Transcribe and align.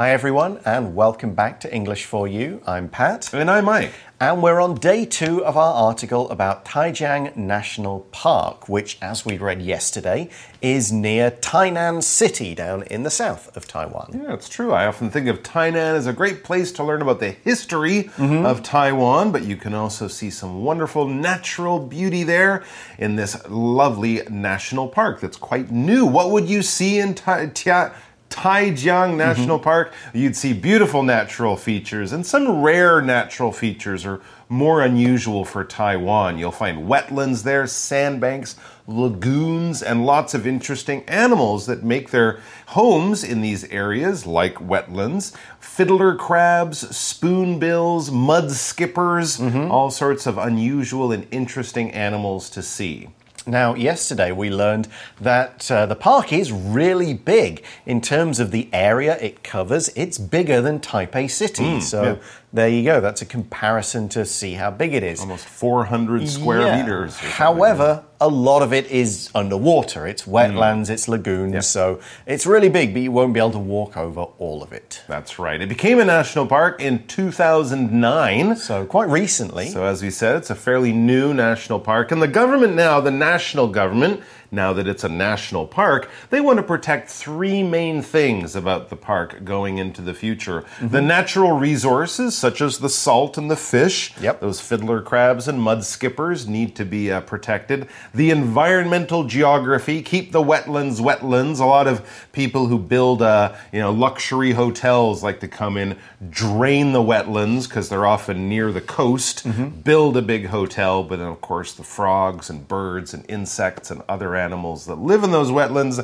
Hi, 0.00 0.12
everyone, 0.12 0.60
and 0.64 0.94
welcome 0.94 1.34
back 1.34 1.58
to 1.58 1.74
English 1.74 2.04
for 2.04 2.28
You. 2.28 2.62
I'm 2.64 2.88
Pat. 2.88 3.34
And 3.34 3.50
I'm 3.50 3.64
Mike. 3.64 3.92
And 4.20 4.40
we're 4.40 4.60
on 4.60 4.76
day 4.76 5.04
two 5.04 5.44
of 5.44 5.56
our 5.56 5.74
article 5.74 6.30
about 6.30 6.64
Taijiang 6.64 7.34
National 7.36 8.06
Park, 8.12 8.68
which, 8.68 8.96
as 9.02 9.26
we 9.26 9.38
read 9.38 9.60
yesterday, 9.60 10.30
is 10.62 10.92
near 10.92 11.32
Tainan 11.32 12.00
City 12.04 12.54
down 12.54 12.84
in 12.84 13.02
the 13.02 13.10
south 13.10 13.56
of 13.56 13.66
Taiwan. 13.66 14.20
Yeah, 14.22 14.34
it's 14.34 14.48
true. 14.48 14.72
I 14.72 14.86
often 14.86 15.10
think 15.10 15.26
of 15.26 15.42
Tainan 15.42 15.96
as 15.96 16.06
a 16.06 16.12
great 16.12 16.44
place 16.44 16.70
to 16.72 16.84
learn 16.84 17.02
about 17.02 17.18
the 17.18 17.30
history 17.30 18.10
mm 18.16 18.28
-hmm. 18.28 18.46
of 18.46 18.62
Taiwan, 18.62 19.32
but 19.32 19.42
you 19.42 19.56
can 19.56 19.74
also 19.74 20.08
see 20.08 20.30
some 20.30 20.62
wonderful 20.62 21.08
natural 21.08 21.80
beauty 21.80 22.24
there 22.24 22.62
in 22.98 23.16
this 23.16 23.36
lovely 23.48 24.22
national 24.30 24.88
park 24.88 25.20
that's 25.20 25.38
quite 25.38 25.74
new. 25.74 26.06
What 26.06 26.26
would 26.30 26.48
you 26.48 26.62
see 26.62 27.00
in 27.00 27.14
Taijiang? 27.14 27.90
Taijiang 28.30 29.16
National 29.16 29.58
mm 29.58 29.62
-hmm. 29.62 29.70
Park, 29.70 29.92
you'd 30.12 30.36
see 30.36 30.52
beautiful 30.52 31.02
natural 31.02 31.56
features 31.56 32.12
and 32.12 32.26
some 32.26 32.62
rare 32.62 33.00
natural 33.00 33.52
features 33.52 34.06
are 34.06 34.20
more 34.48 34.82
unusual 34.82 35.44
for 35.44 35.64
Taiwan. 35.64 36.38
You'll 36.38 36.52
find 36.52 36.88
wetlands 36.88 37.42
there, 37.42 37.66
sandbanks, 37.66 38.56
lagoons, 38.86 39.82
and 39.82 40.06
lots 40.06 40.34
of 40.34 40.46
interesting 40.46 41.04
animals 41.06 41.66
that 41.66 41.82
make 41.82 42.10
their 42.10 42.40
homes 42.68 43.22
in 43.22 43.42
these 43.42 43.64
areas, 43.64 44.26
like 44.26 44.54
wetlands. 44.54 45.34
Fiddler 45.60 46.14
crabs, 46.14 46.96
spoonbills, 46.96 48.10
mud 48.10 48.50
skippers, 48.50 49.38
mm 49.38 49.50
-hmm. 49.50 49.70
all 49.70 49.90
sorts 49.90 50.26
of 50.26 50.38
unusual 50.38 51.12
and 51.12 51.26
interesting 51.30 51.90
animals 51.92 52.50
to 52.50 52.62
see. 52.62 53.08
Now, 53.48 53.74
yesterday 53.74 54.30
we 54.30 54.50
learned 54.50 54.88
that 55.20 55.70
uh, 55.70 55.86
the 55.86 55.96
park 55.96 56.32
is 56.32 56.52
really 56.52 57.14
big 57.14 57.64
in 57.86 58.00
terms 58.00 58.40
of 58.40 58.50
the 58.50 58.68
area 58.72 59.16
it 59.20 59.42
covers. 59.42 59.88
It's 59.96 60.18
bigger 60.18 60.60
than 60.60 60.80
Taipei 60.80 61.30
City. 61.30 61.64
Mm, 61.64 61.82
so 61.82 62.02
yeah. 62.02 62.16
There 62.52 62.68
you 62.68 62.82
go. 62.82 63.00
That's 63.00 63.20
a 63.20 63.26
comparison 63.26 64.08
to 64.10 64.24
see 64.24 64.54
how 64.54 64.70
big 64.70 64.94
it 64.94 65.02
is. 65.02 65.20
Almost 65.20 65.44
400 65.44 66.28
square 66.28 66.62
yeah. 66.62 66.82
meters. 66.82 67.18
However, 67.18 68.04
a 68.20 68.28
lot 68.28 68.62
of 68.62 68.72
it 68.72 68.86
is 68.86 69.30
underwater. 69.34 70.06
It's 70.06 70.24
wetlands, 70.24 70.86
mm. 70.86 70.90
it's 70.90 71.08
lagoons, 71.08 71.52
yep. 71.52 71.62
so 71.62 72.00
it's 72.26 72.46
really 72.46 72.68
big, 72.68 72.92
but 72.92 73.02
you 73.02 73.12
won't 73.12 73.32
be 73.32 73.40
able 73.40 73.52
to 73.52 73.58
walk 73.58 73.96
over 73.96 74.22
all 74.38 74.62
of 74.62 74.72
it. 74.72 75.02
That's 75.08 75.38
right. 75.38 75.60
It 75.60 75.68
became 75.68 76.00
a 76.00 76.04
national 76.04 76.46
park 76.46 76.80
in 76.80 77.06
2009. 77.06 78.56
So 78.56 78.86
quite 78.86 79.08
recently. 79.08 79.68
So 79.68 79.84
as 79.84 80.02
we 80.02 80.10
said, 80.10 80.36
it's 80.36 80.50
a 80.50 80.54
fairly 80.54 80.92
new 80.92 81.34
national 81.34 81.80
park, 81.80 82.10
and 82.12 82.22
the 82.22 82.28
government 82.28 82.74
now, 82.74 83.00
the 83.00 83.10
national 83.10 83.68
government, 83.68 84.22
now 84.50 84.72
that 84.72 84.88
it's 84.88 85.04
a 85.04 85.08
national 85.08 85.66
park, 85.66 86.08
they 86.30 86.40
want 86.40 86.56
to 86.56 86.62
protect 86.62 87.10
three 87.10 87.62
main 87.62 88.02
things 88.02 88.56
about 88.56 88.88
the 88.88 88.96
park 88.96 89.44
going 89.44 89.78
into 89.78 90.02
the 90.02 90.14
future. 90.14 90.60
Mm 90.60 90.64
-hmm. 90.78 90.90
The 90.90 91.00
natural 91.00 91.60
resources, 91.60 92.38
such 92.38 92.60
as 92.60 92.78
the 92.78 92.88
salt 92.88 93.38
and 93.38 93.50
the 93.50 93.56
fish, 93.56 94.14
yep. 94.20 94.40
those 94.40 94.62
fiddler 94.62 95.02
crabs 95.02 95.48
and 95.48 95.60
mud 95.60 95.84
skippers, 95.84 96.46
need 96.46 96.74
to 96.76 96.84
be 96.84 97.16
uh, 97.16 97.20
protected. 97.20 97.86
The 98.14 98.30
environmental 98.30 99.24
geography, 99.24 100.02
keep 100.02 100.32
the 100.32 100.44
wetlands 100.44 101.00
wetlands. 101.00 101.60
A 101.60 101.66
lot 101.66 101.86
of 101.86 102.00
people 102.32 102.66
who 102.66 102.78
build, 102.78 103.22
uh, 103.22 103.52
you 103.72 103.80
know, 103.80 103.92
luxury 104.06 104.52
hotels 104.52 105.22
like 105.22 105.38
to 105.40 105.48
come 105.48 105.80
in, 105.82 105.96
drain 106.30 106.92
the 106.92 107.02
wetlands 107.02 107.68
because 107.68 107.88
they're 107.88 108.06
often 108.06 108.48
near 108.48 108.72
the 108.72 108.80
coast, 108.80 109.44
mm 109.44 109.52
-hmm. 109.52 109.82
build 109.84 110.16
a 110.16 110.22
big 110.22 110.46
hotel, 110.46 111.04
but 111.08 111.18
then, 111.18 111.28
of 111.28 111.40
course, 111.40 111.74
the 111.74 111.84
frogs 111.84 112.50
and 112.50 112.68
birds 112.68 113.14
and 113.14 113.24
insects 113.28 113.90
and 113.90 114.00
other 114.08 114.37
animals 114.38 114.86
that 114.86 114.96
live 114.96 115.24
in 115.24 115.30
those 115.30 115.50
wetlands, 115.50 116.02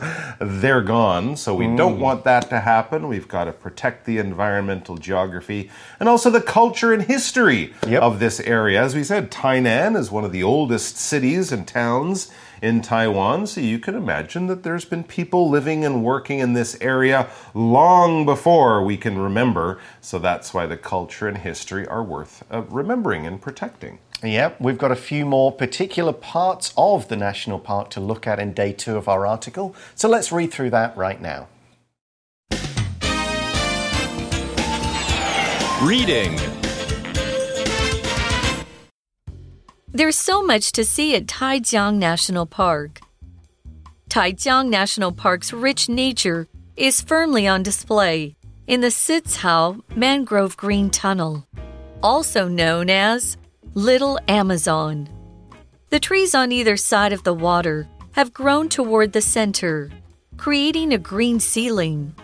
they're 0.60 0.82
gone. 0.82 1.36
So 1.36 1.54
we 1.54 1.66
mm. 1.66 1.76
don't 1.76 1.98
want 1.98 2.24
that 2.24 2.50
to 2.50 2.60
happen. 2.60 3.08
We've 3.08 3.28
got 3.28 3.44
to 3.44 3.52
protect 3.52 4.04
the 4.04 4.18
environmental 4.18 4.96
geography 4.98 5.70
and 5.98 6.08
also 6.08 6.28
the 6.28 6.42
culture 6.42 6.92
and 6.92 7.02
history 7.02 7.72
yep. 7.86 8.02
of 8.02 8.18
this 8.18 8.40
area. 8.40 8.82
As 8.82 8.94
we 8.94 9.04
said, 9.04 9.30
Tainan 9.30 9.96
is 9.96 10.10
one 10.10 10.24
of 10.24 10.32
the 10.32 10.42
oldest 10.42 10.96
cities 10.96 11.52
and 11.52 11.66
towns 11.66 12.30
in 12.64 12.80
Taiwan, 12.80 13.46
so 13.46 13.60
you 13.60 13.78
can 13.78 13.94
imagine 13.94 14.46
that 14.46 14.62
there's 14.62 14.86
been 14.86 15.04
people 15.04 15.50
living 15.50 15.84
and 15.84 16.02
working 16.02 16.38
in 16.38 16.54
this 16.54 16.78
area 16.80 17.28
long 17.52 18.24
before 18.24 18.82
we 18.82 18.96
can 18.96 19.18
remember. 19.18 19.78
So 20.00 20.18
that's 20.18 20.54
why 20.54 20.64
the 20.64 20.78
culture 20.78 21.28
and 21.28 21.36
history 21.36 21.86
are 21.86 22.02
worth 22.02 22.42
uh, 22.50 22.62
remembering 22.62 23.26
and 23.26 23.38
protecting. 23.38 23.98
Yep, 24.22 24.62
we've 24.62 24.78
got 24.78 24.90
a 24.90 24.96
few 24.96 25.26
more 25.26 25.52
particular 25.52 26.14
parts 26.14 26.72
of 26.78 27.08
the 27.08 27.16
national 27.16 27.58
park 27.58 27.90
to 27.90 28.00
look 28.00 28.26
at 28.26 28.40
in 28.40 28.54
day 28.54 28.72
two 28.72 28.96
of 28.96 29.08
our 29.08 29.26
article. 29.26 29.76
So 29.94 30.08
let's 30.08 30.32
read 30.32 30.50
through 30.50 30.70
that 30.70 30.96
right 30.96 31.20
now. 31.20 31.48
Reading 35.82 36.38
There's 39.96 40.18
so 40.18 40.42
much 40.42 40.72
to 40.72 40.84
see 40.84 41.14
at 41.14 41.26
Taijiang 41.26 41.98
National 41.98 42.46
Park. 42.46 42.98
Taijiang 44.10 44.68
National 44.68 45.12
Park's 45.12 45.52
rich 45.52 45.88
nature 45.88 46.48
is 46.76 47.00
firmly 47.00 47.46
on 47.46 47.62
display 47.62 48.34
in 48.66 48.80
the 48.80 48.90
Sicao 48.90 49.80
Mangrove 49.94 50.56
Green 50.56 50.90
Tunnel, 50.90 51.46
also 52.02 52.48
known 52.48 52.90
as 52.90 53.36
Little 53.74 54.18
Amazon. 54.26 55.08
The 55.90 56.00
trees 56.00 56.34
on 56.34 56.50
either 56.50 56.76
side 56.76 57.12
of 57.12 57.22
the 57.22 57.32
water 57.32 57.86
have 58.14 58.32
grown 58.32 58.68
toward 58.68 59.12
the 59.12 59.22
center, 59.22 59.92
creating 60.36 60.92
a 60.92 60.98
green 60.98 61.38
ceiling. 61.38 62.16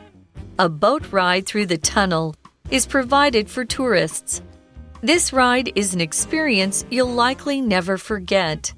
A 0.58 0.68
boat 0.68 1.12
ride 1.12 1.46
through 1.46 1.66
the 1.66 1.78
tunnel 1.78 2.34
is 2.68 2.84
provided 2.84 3.48
for 3.48 3.64
tourists. 3.64 4.42
This 5.02 5.32
ride 5.32 5.72
is 5.76 5.94
an 5.94 6.02
experience 6.02 6.84
you'll 6.90 7.14
likely 7.14 7.62
never 7.62 7.96
forget. 7.96 8.74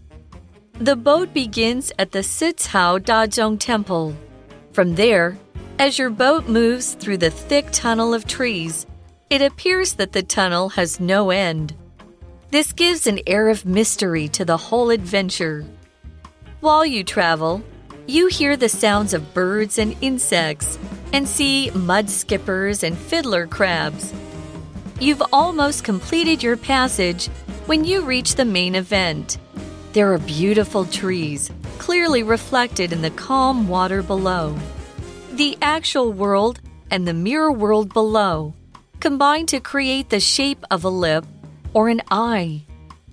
The 0.74 0.94
boat 0.94 1.34
begins 1.34 1.90
at 1.98 2.12
the 2.12 2.20
Sicao 2.20 3.00
Dazhong 3.00 3.58
Temple. 3.58 4.14
From 4.72 4.94
there, 4.94 5.36
as 5.80 5.98
your 5.98 6.10
boat 6.10 6.46
moves 6.46 6.94
through 6.94 7.16
the 7.16 7.30
thick 7.30 7.66
tunnel 7.72 8.14
of 8.14 8.24
trees, 8.24 8.86
it 9.30 9.42
appears 9.42 9.94
that 9.94 10.12
the 10.12 10.22
tunnel 10.22 10.68
has 10.70 11.00
no 11.00 11.30
end. 11.30 11.74
This 12.50 12.72
gives 12.72 13.08
an 13.08 13.18
air 13.26 13.48
of 13.48 13.66
mystery 13.66 14.28
to 14.28 14.44
the 14.44 14.56
whole 14.56 14.90
adventure. 14.90 15.64
While 16.60 16.86
you 16.86 17.02
travel, 17.02 17.64
you 18.06 18.28
hear 18.28 18.56
the 18.56 18.68
sounds 18.68 19.12
of 19.12 19.34
birds 19.34 19.76
and 19.76 19.96
insects 20.00 20.78
and 21.12 21.28
see 21.28 21.70
mud 21.70 22.08
skippers 22.08 22.84
and 22.84 22.96
fiddler 22.96 23.48
crabs. 23.48 24.12
You've 25.00 25.22
almost 25.32 25.84
completed 25.84 26.42
your 26.42 26.56
passage 26.56 27.26
when 27.66 27.84
you 27.84 28.02
reach 28.02 28.34
the 28.34 28.44
main 28.44 28.74
event. 28.74 29.38
There 29.92 30.12
are 30.12 30.18
beautiful 30.18 30.84
trees, 30.84 31.50
clearly 31.78 32.22
reflected 32.22 32.92
in 32.92 33.02
the 33.02 33.10
calm 33.10 33.68
water 33.68 34.02
below. 34.02 34.56
The 35.32 35.58
actual 35.60 36.12
world 36.12 36.60
and 36.90 37.06
the 37.06 37.14
mirror 37.14 37.52
world 37.52 37.92
below 37.92 38.54
combine 39.00 39.46
to 39.46 39.60
create 39.60 40.10
the 40.10 40.20
shape 40.20 40.64
of 40.70 40.84
a 40.84 40.88
lip 40.88 41.24
or 41.74 41.88
an 41.88 42.02
eye. 42.10 42.62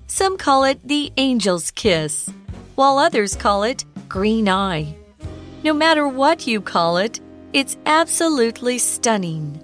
Some 0.07 0.37
call 0.37 0.63
it 0.63 0.79
the 0.87 1.11
angel's 1.17 1.71
kiss, 1.71 2.29
while 2.75 2.97
others 2.97 3.35
call 3.35 3.63
it 3.63 3.85
green 4.07 4.47
eye. 4.47 4.95
No 5.63 5.73
matter 5.73 6.07
what 6.07 6.47
you 6.47 6.61
call 6.61 6.97
it, 6.97 7.19
it's 7.53 7.77
absolutely 7.85 8.77
stunning. 8.77 9.63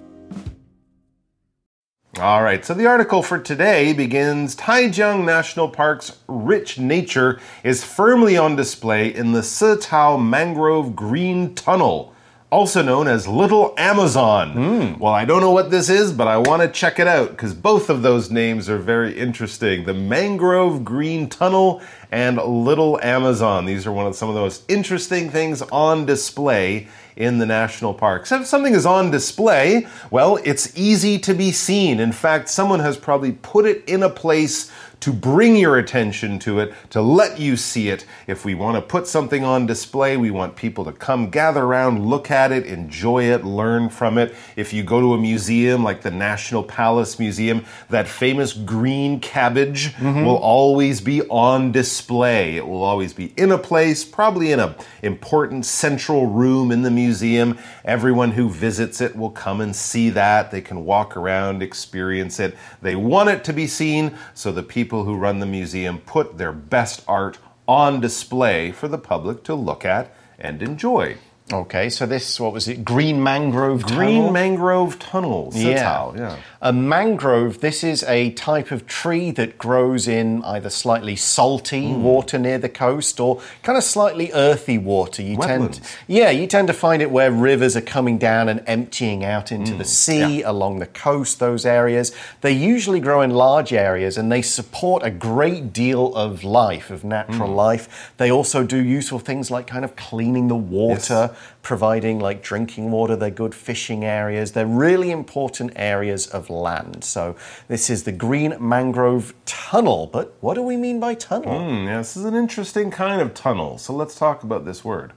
All 2.18 2.42
right, 2.42 2.64
so 2.64 2.72
the 2.72 2.86
article 2.86 3.22
for 3.22 3.38
today 3.38 3.92
begins 3.92 4.56
Taijiang 4.56 5.26
National 5.26 5.68
Park's 5.68 6.16
rich 6.26 6.78
nature 6.78 7.38
is 7.62 7.84
firmly 7.84 8.38
on 8.38 8.56
display 8.56 9.14
in 9.14 9.32
the 9.32 9.42
Sicao 9.42 10.16
Mangrove 10.16 10.96
Green 10.96 11.54
Tunnel 11.54 12.14
also 12.50 12.80
known 12.80 13.08
as 13.08 13.26
Little 13.26 13.74
Amazon. 13.76 14.54
Mm. 14.54 14.98
Well, 14.98 15.12
I 15.12 15.24
don't 15.24 15.40
know 15.40 15.50
what 15.50 15.70
this 15.70 15.90
is, 15.90 16.12
but 16.12 16.28
I 16.28 16.38
want 16.38 16.62
to 16.62 16.68
check 16.68 16.98
it 16.98 17.06
out 17.06 17.30
because 17.30 17.52
both 17.52 17.90
of 17.90 18.02
those 18.02 18.30
names 18.30 18.70
are 18.70 18.78
very 18.78 19.18
interesting. 19.18 19.84
The 19.84 19.92
Mangrove 19.92 20.84
Green 20.84 21.28
Tunnel 21.28 21.82
and 22.10 22.38
Little 22.38 23.00
Amazon. 23.02 23.66
These 23.66 23.86
are 23.86 23.92
one 23.92 24.06
of 24.06 24.14
some 24.14 24.28
of 24.28 24.34
the 24.34 24.40
most 24.40 24.62
interesting 24.68 25.28
things 25.28 25.60
on 25.62 26.06
display 26.06 26.88
in 27.16 27.38
the 27.38 27.46
national 27.46 27.94
parks. 27.94 28.30
If 28.30 28.46
something 28.46 28.74
is 28.74 28.84
on 28.84 29.10
display, 29.10 29.86
well, 30.10 30.38
it's 30.44 30.76
easy 30.76 31.18
to 31.20 31.34
be 31.34 31.50
seen. 31.50 31.98
In 31.98 32.12
fact, 32.12 32.50
someone 32.50 32.80
has 32.80 32.96
probably 32.98 33.32
put 33.32 33.64
it 33.64 33.82
in 33.86 34.02
a 34.02 34.10
place 34.10 34.70
to 35.00 35.12
bring 35.12 35.56
your 35.56 35.76
attention 35.76 36.38
to 36.40 36.58
it, 36.58 36.72
to 36.90 37.02
let 37.02 37.38
you 37.38 37.56
see 37.56 37.88
it. 37.90 38.06
If 38.26 38.44
we 38.44 38.54
want 38.54 38.76
to 38.76 38.82
put 38.82 39.06
something 39.06 39.44
on 39.44 39.66
display, 39.66 40.16
we 40.16 40.30
want 40.30 40.56
people 40.56 40.84
to 40.84 40.92
come 40.92 41.30
gather 41.30 41.64
around, 41.64 42.06
look 42.06 42.30
at 42.30 42.50
it, 42.50 42.66
enjoy 42.66 43.24
it, 43.24 43.44
learn 43.44 43.88
from 43.88 44.18
it. 44.18 44.34
If 44.56 44.72
you 44.72 44.82
go 44.82 45.00
to 45.00 45.14
a 45.14 45.18
museum 45.18 45.84
like 45.84 46.02
the 46.02 46.10
National 46.10 46.62
Palace 46.62 47.18
Museum, 47.18 47.64
that 47.90 48.08
famous 48.08 48.52
green 48.52 49.20
cabbage 49.20 49.92
mm-hmm. 49.94 50.24
will 50.24 50.38
always 50.38 51.00
be 51.00 51.22
on 51.28 51.72
display. 51.72 52.56
It 52.56 52.66
will 52.66 52.82
always 52.82 53.12
be 53.12 53.32
in 53.36 53.52
a 53.52 53.58
place, 53.58 54.04
probably 54.04 54.52
in 54.52 54.60
a 54.60 54.74
important 55.02 55.66
central 55.66 56.26
room 56.26 56.72
in 56.72 56.82
the 56.82 56.90
museum. 56.90 57.58
Everyone 57.84 58.32
who 58.32 58.48
visits 58.48 59.00
it 59.00 59.14
will 59.14 59.30
come 59.30 59.60
and 59.60 59.76
see 59.76 60.10
that. 60.10 60.50
They 60.50 60.62
can 60.62 60.84
walk 60.84 61.16
around, 61.16 61.62
experience 61.62 62.40
it. 62.40 62.56
They 62.80 62.96
want 62.96 63.28
it 63.28 63.44
to 63.44 63.52
be 63.52 63.66
seen, 63.66 64.16
so 64.34 64.52
the 64.52 64.62
people 64.62 64.85
who 64.86 65.16
run 65.16 65.40
the 65.40 65.46
museum 65.46 65.98
put 65.98 66.38
their 66.38 66.52
best 66.52 67.02
art 67.06 67.38
on 67.66 68.00
display 68.00 68.70
for 68.72 68.88
the 68.88 68.98
public 68.98 69.42
to 69.44 69.54
look 69.54 69.84
at 69.84 70.14
and 70.38 70.62
enjoy. 70.62 71.16
Okay, 71.52 71.90
so 71.90 72.06
this, 72.06 72.40
what 72.40 72.52
was 72.52 72.66
it? 72.66 72.84
Green 72.84 73.22
mangrove 73.22 73.84
Green 73.84 74.16
tunnel? 74.22 74.32
mangrove 74.32 74.98
tunnels. 74.98 75.54
Yeah. 75.56 76.10
yeah. 76.16 76.36
A 76.60 76.72
mangrove, 76.72 77.60
this 77.60 77.84
is 77.84 78.02
a 78.08 78.30
type 78.32 78.72
of 78.72 78.88
tree 78.88 79.30
that 79.30 79.56
grows 79.56 80.08
in 80.08 80.42
either 80.42 80.68
slightly 80.70 81.14
salty 81.14 81.92
Hmm. 81.92 82.02
water 82.02 82.36
near 82.40 82.58
the 82.58 82.68
coast 82.68 83.20
or 83.20 83.40
kind 83.62 83.78
of 83.78 83.84
slightly 83.84 84.32
earthy 84.34 84.76
water. 84.76 85.22
You 85.22 85.36
tend 85.36 85.80
Yeah, 86.08 86.30
you 86.30 86.48
tend 86.48 86.66
to 86.66 86.74
find 86.74 87.00
it 87.00 87.12
where 87.12 87.30
rivers 87.30 87.76
are 87.76 87.80
coming 87.80 88.18
down 88.18 88.48
and 88.48 88.60
emptying 88.66 89.24
out 89.24 89.52
into 89.52 89.72
Hmm. 89.72 89.78
the 89.78 89.84
sea 89.84 90.42
along 90.42 90.80
the 90.80 90.86
coast, 90.86 91.38
those 91.38 91.64
areas. 91.64 92.10
They 92.40 92.50
usually 92.50 92.98
grow 92.98 93.20
in 93.22 93.30
large 93.30 93.72
areas 93.72 94.18
and 94.18 94.32
they 94.32 94.42
support 94.42 95.04
a 95.04 95.10
great 95.10 95.72
deal 95.72 96.12
of 96.16 96.42
life, 96.42 96.90
of 96.90 97.04
natural 97.04 97.50
Hmm. 97.50 97.54
life. 97.54 98.10
They 98.16 98.32
also 98.32 98.64
do 98.64 98.78
useful 98.82 99.20
things 99.20 99.48
like 99.48 99.68
kind 99.68 99.84
of 99.84 99.94
cleaning 99.94 100.48
the 100.48 100.56
water 100.56 101.30
providing 101.62 102.18
like 102.18 102.42
drinking 102.42 102.90
water. 102.90 103.16
They're 103.16 103.30
good 103.30 103.54
fishing 103.54 104.04
areas. 104.04 104.52
They're 104.52 104.66
really 104.66 105.10
important 105.10 105.72
areas 105.76 106.26
of 106.26 106.50
land. 106.50 107.04
So 107.04 107.36
this 107.68 107.90
is 107.90 108.04
the 108.04 108.12
Green 108.12 108.56
Mangrove 108.60 109.34
Tunnel. 109.44 110.06
But 110.06 110.34
what 110.40 110.54
do 110.54 110.62
we 110.62 110.76
mean 110.76 111.00
by 111.00 111.14
tunnel? 111.14 111.58
Hmm, 111.58 111.86
yeah, 111.86 111.98
this 111.98 112.16
is 112.16 112.24
an 112.24 112.34
interesting 112.34 112.90
kind 112.90 113.20
of 113.20 113.34
tunnel, 113.34 113.78
so 113.78 113.92
let's 113.92 114.14
talk 114.14 114.42
about 114.42 114.64
this 114.64 114.84
word. 114.84 115.12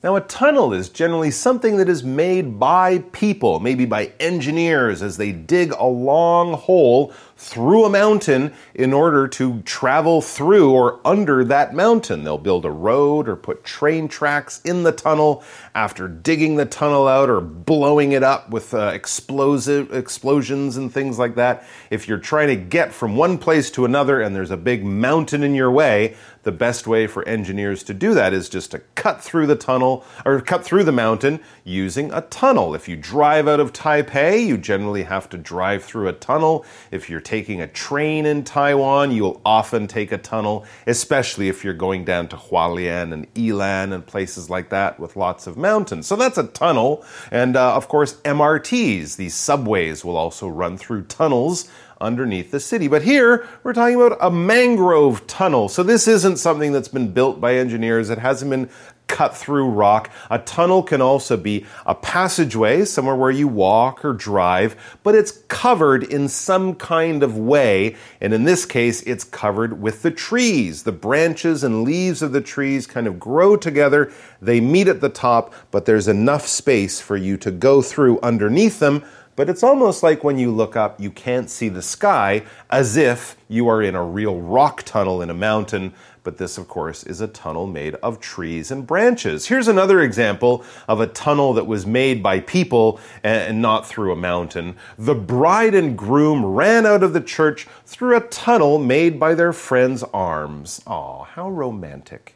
Now, 0.00 0.14
a 0.14 0.20
tunnel 0.20 0.72
is 0.72 0.88
generally 0.88 1.32
something 1.32 1.76
that 1.78 1.88
is 1.88 2.04
made 2.04 2.60
by 2.60 2.98
people, 3.10 3.58
maybe 3.58 3.84
by 3.84 4.12
engineers, 4.20 5.02
as 5.02 5.16
they 5.16 5.32
dig 5.32 5.72
a 5.72 5.86
long 5.86 6.52
hole 6.52 7.12
through 7.38 7.84
a 7.84 7.88
mountain 7.88 8.52
in 8.74 8.92
order 8.92 9.28
to 9.28 9.62
travel 9.62 10.20
through 10.20 10.72
or 10.72 11.00
under 11.04 11.44
that 11.44 11.72
mountain. 11.72 12.24
They'll 12.24 12.36
build 12.36 12.64
a 12.64 12.70
road 12.70 13.28
or 13.28 13.36
put 13.36 13.62
train 13.62 14.08
tracks 14.08 14.60
in 14.64 14.82
the 14.82 14.90
tunnel 14.90 15.44
after 15.72 16.08
digging 16.08 16.56
the 16.56 16.66
tunnel 16.66 17.06
out 17.06 17.30
or 17.30 17.40
blowing 17.40 18.10
it 18.10 18.24
up 18.24 18.50
with 18.50 18.74
uh, 18.74 18.90
explosive 18.92 19.94
explosions 19.94 20.76
and 20.76 20.92
things 20.92 21.16
like 21.16 21.36
that. 21.36 21.64
If 21.90 22.08
you're 22.08 22.18
trying 22.18 22.48
to 22.48 22.56
get 22.56 22.92
from 22.92 23.16
one 23.16 23.38
place 23.38 23.70
to 23.72 23.84
another 23.84 24.20
and 24.20 24.34
there's 24.34 24.50
a 24.50 24.56
big 24.56 24.84
mountain 24.84 25.44
in 25.44 25.54
your 25.54 25.70
way, 25.70 26.16
the 26.42 26.52
best 26.52 26.86
way 26.86 27.06
for 27.06 27.28
engineers 27.28 27.82
to 27.84 27.92
do 27.92 28.14
that 28.14 28.32
is 28.32 28.48
just 28.48 28.70
to 28.70 28.78
cut 28.94 29.22
through 29.22 29.46
the 29.46 29.54
tunnel 29.54 30.04
or 30.24 30.40
cut 30.40 30.64
through 30.64 30.84
the 30.84 30.92
mountain 30.92 31.40
using 31.62 32.10
a 32.12 32.22
tunnel. 32.22 32.74
If 32.74 32.88
you 32.88 32.96
drive 32.96 33.46
out 33.46 33.60
of 33.60 33.72
Taipei, 33.72 34.46
you 34.46 34.56
generally 34.56 35.02
have 35.02 35.28
to 35.28 35.36
drive 35.36 35.84
through 35.84 36.08
a 36.08 36.12
tunnel. 36.14 36.64
If 36.90 37.10
you're 37.10 37.20
taking 37.28 37.60
a 37.60 37.68
train 37.68 38.24
in 38.24 38.42
Taiwan, 38.42 39.10
you'll 39.10 39.38
often 39.44 39.86
take 39.86 40.12
a 40.12 40.16
tunnel, 40.16 40.64
especially 40.86 41.50
if 41.50 41.62
you're 41.62 41.74
going 41.74 42.02
down 42.02 42.26
to 42.28 42.36
Hualien 42.36 43.12
and 43.12 43.32
Ilan 43.34 43.92
and 43.92 44.06
places 44.06 44.48
like 44.48 44.70
that 44.70 44.98
with 44.98 45.14
lots 45.14 45.46
of 45.46 45.58
mountains. 45.58 46.06
So 46.06 46.16
that's 46.16 46.38
a 46.38 46.46
tunnel. 46.46 47.04
And 47.30 47.54
uh, 47.54 47.76
of 47.76 47.86
course, 47.86 48.14
MRTs, 48.22 49.16
these 49.16 49.34
subways, 49.34 50.06
will 50.06 50.16
also 50.16 50.48
run 50.48 50.78
through 50.78 51.02
tunnels 51.02 51.68
underneath 52.00 52.50
the 52.50 52.60
city. 52.60 52.88
But 52.88 53.02
here 53.02 53.46
we're 53.62 53.72
talking 53.72 53.96
about 53.96 54.18
a 54.20 54.30
mangrove 54.30 55.26
tunnel. 55.26 55.68
So 55.68 55.82
this 55.82 56.08
isn't 56.08 56.36
something 56.36 56.72
that's 56.72 56.88
been 56.88 57.12
built 57.12 57.40
by 57.40 57.54
engineers. 57.54 58.10
It 58.10 58.18
hasn't 58.18 58.50
been 58.50 58.70
cut 59.08 59.36
through 59.36 59.68
rock. 59.70 60.10
A 60.30 60.38
tunnel 60.38 60.82
can 60.82 61.00
also 61.00 61.36
be 61.36 61.66
a 61.86 61.94
passageway, 61.94 62.84
somewhere 62.84 63.16
where 63.16 63.30
you 63.30 63.48
walk 63.48 64.04
or 64.04 64.12
drive, 64.12 64.98
but 65.02 65.14
it's 65.14 65.42
covered 65.48 66.04
in 66.04 66.28
some 66.28 66.74
kind 66.74 67.22
of 67.22 67.36
way. 67.36 67.96
And 68.20 68.32
in 68.32 68.44
this 68.44 68.64
case, 68.64 69.02
it's 69.02 69.24
covered 69.24 69.80
with 69.80 70.02
the 70.02 70.10
trees. 70.10 70.82
The 70.82 70.92
branches 70.92 71.64
and 71.64 71.82
leaves 71.82 72.22
of 72.22 72.32
the 72.32 72.42
trees 72.42 72.86
kind 72.86 73.06
of 73.06 73.18
grow 73.18 73.56
together. 73.56 74.12
They 74.40 74.60
meet 74.60 74.88
at 74.88 75.00
the 75.00 75.08
top, 75.08 75.54
but 75.70 75.86
there's 75.86 76.06
enough 76.06 76.46
space 76.46 77.00
for 77.00 77.16
you 77.16 77.36
to 77.38 77.50
go 77.50 77.82
through 77.82 78.20
underneath 78.20 78.78
them 78.78 79.04
but 79.38 79.48
it's 79.48 79.62
almost 79.62 80.02
like 80.02 80.24
when 80.24 80.36
you 80.36 80.50
look 80.50 80.74
up, 80.74 81.00
you 81.00 81.12
can't 81.12 81.48
see 81.48 81.68
the 81.68 81.80
sky, 81.80 82.42
as 82.70 82.96
if 82.96 83.36
you 83.46 83.68
are 83.68 83.80
in 83.80 83.94
a 83.94 84.02
real 84.02 84.40
rock 84.40 84.82
tunnel 84.82 85.22
in 85.22 85.30
a 85.30 85.34
mountain. 85.34 85.94
But 86.24 86.38
this, 86.38 86.58
of 86.58 86.66
course, 86.66 87.04
is 87.04 87.20
a 87.20 87.28
tunnel 87.28 87.68
made 87.68 87.94
of 88.02 88.18
trees 88.18 88.72
and 88.72 88.84
branches. 88.84 89.46
Here's 89.46 89.68
another 89.68 90.02
example 90.02 90.64
of 90.88 91.00
a 91.00 91.06
tunnel 91.06 91.52
that 91.52 91.68
was 91.68 91.86
made 91.86 92.20
by 92.20 92.40
people 92.40 92.98
and 93.22 93.62
not 93.62 93.86
through 93.86 94.10
a 94.10 94.16
mountain. 94.16 94.74
The 94.98 95.14
bride 95.14 95.76
and 95.76 95.96
groom 95.96 96.44
ran 96.44 96.84
out 96.84 97.04
of 97.04 97.12
the 97.12 97.20
church 97.20 97.68
through 97.86 98.16
a 98.16 98.20
tunnel 98.20 98.80
made 98.80 99.20
by 99.20 99.34
their 99.34 99.52
friend's 99.52 100.02
arms. 100.12 100.82
Aw, 100.84 101.22
how 101.22 101.48
romantic. 101.48 102.34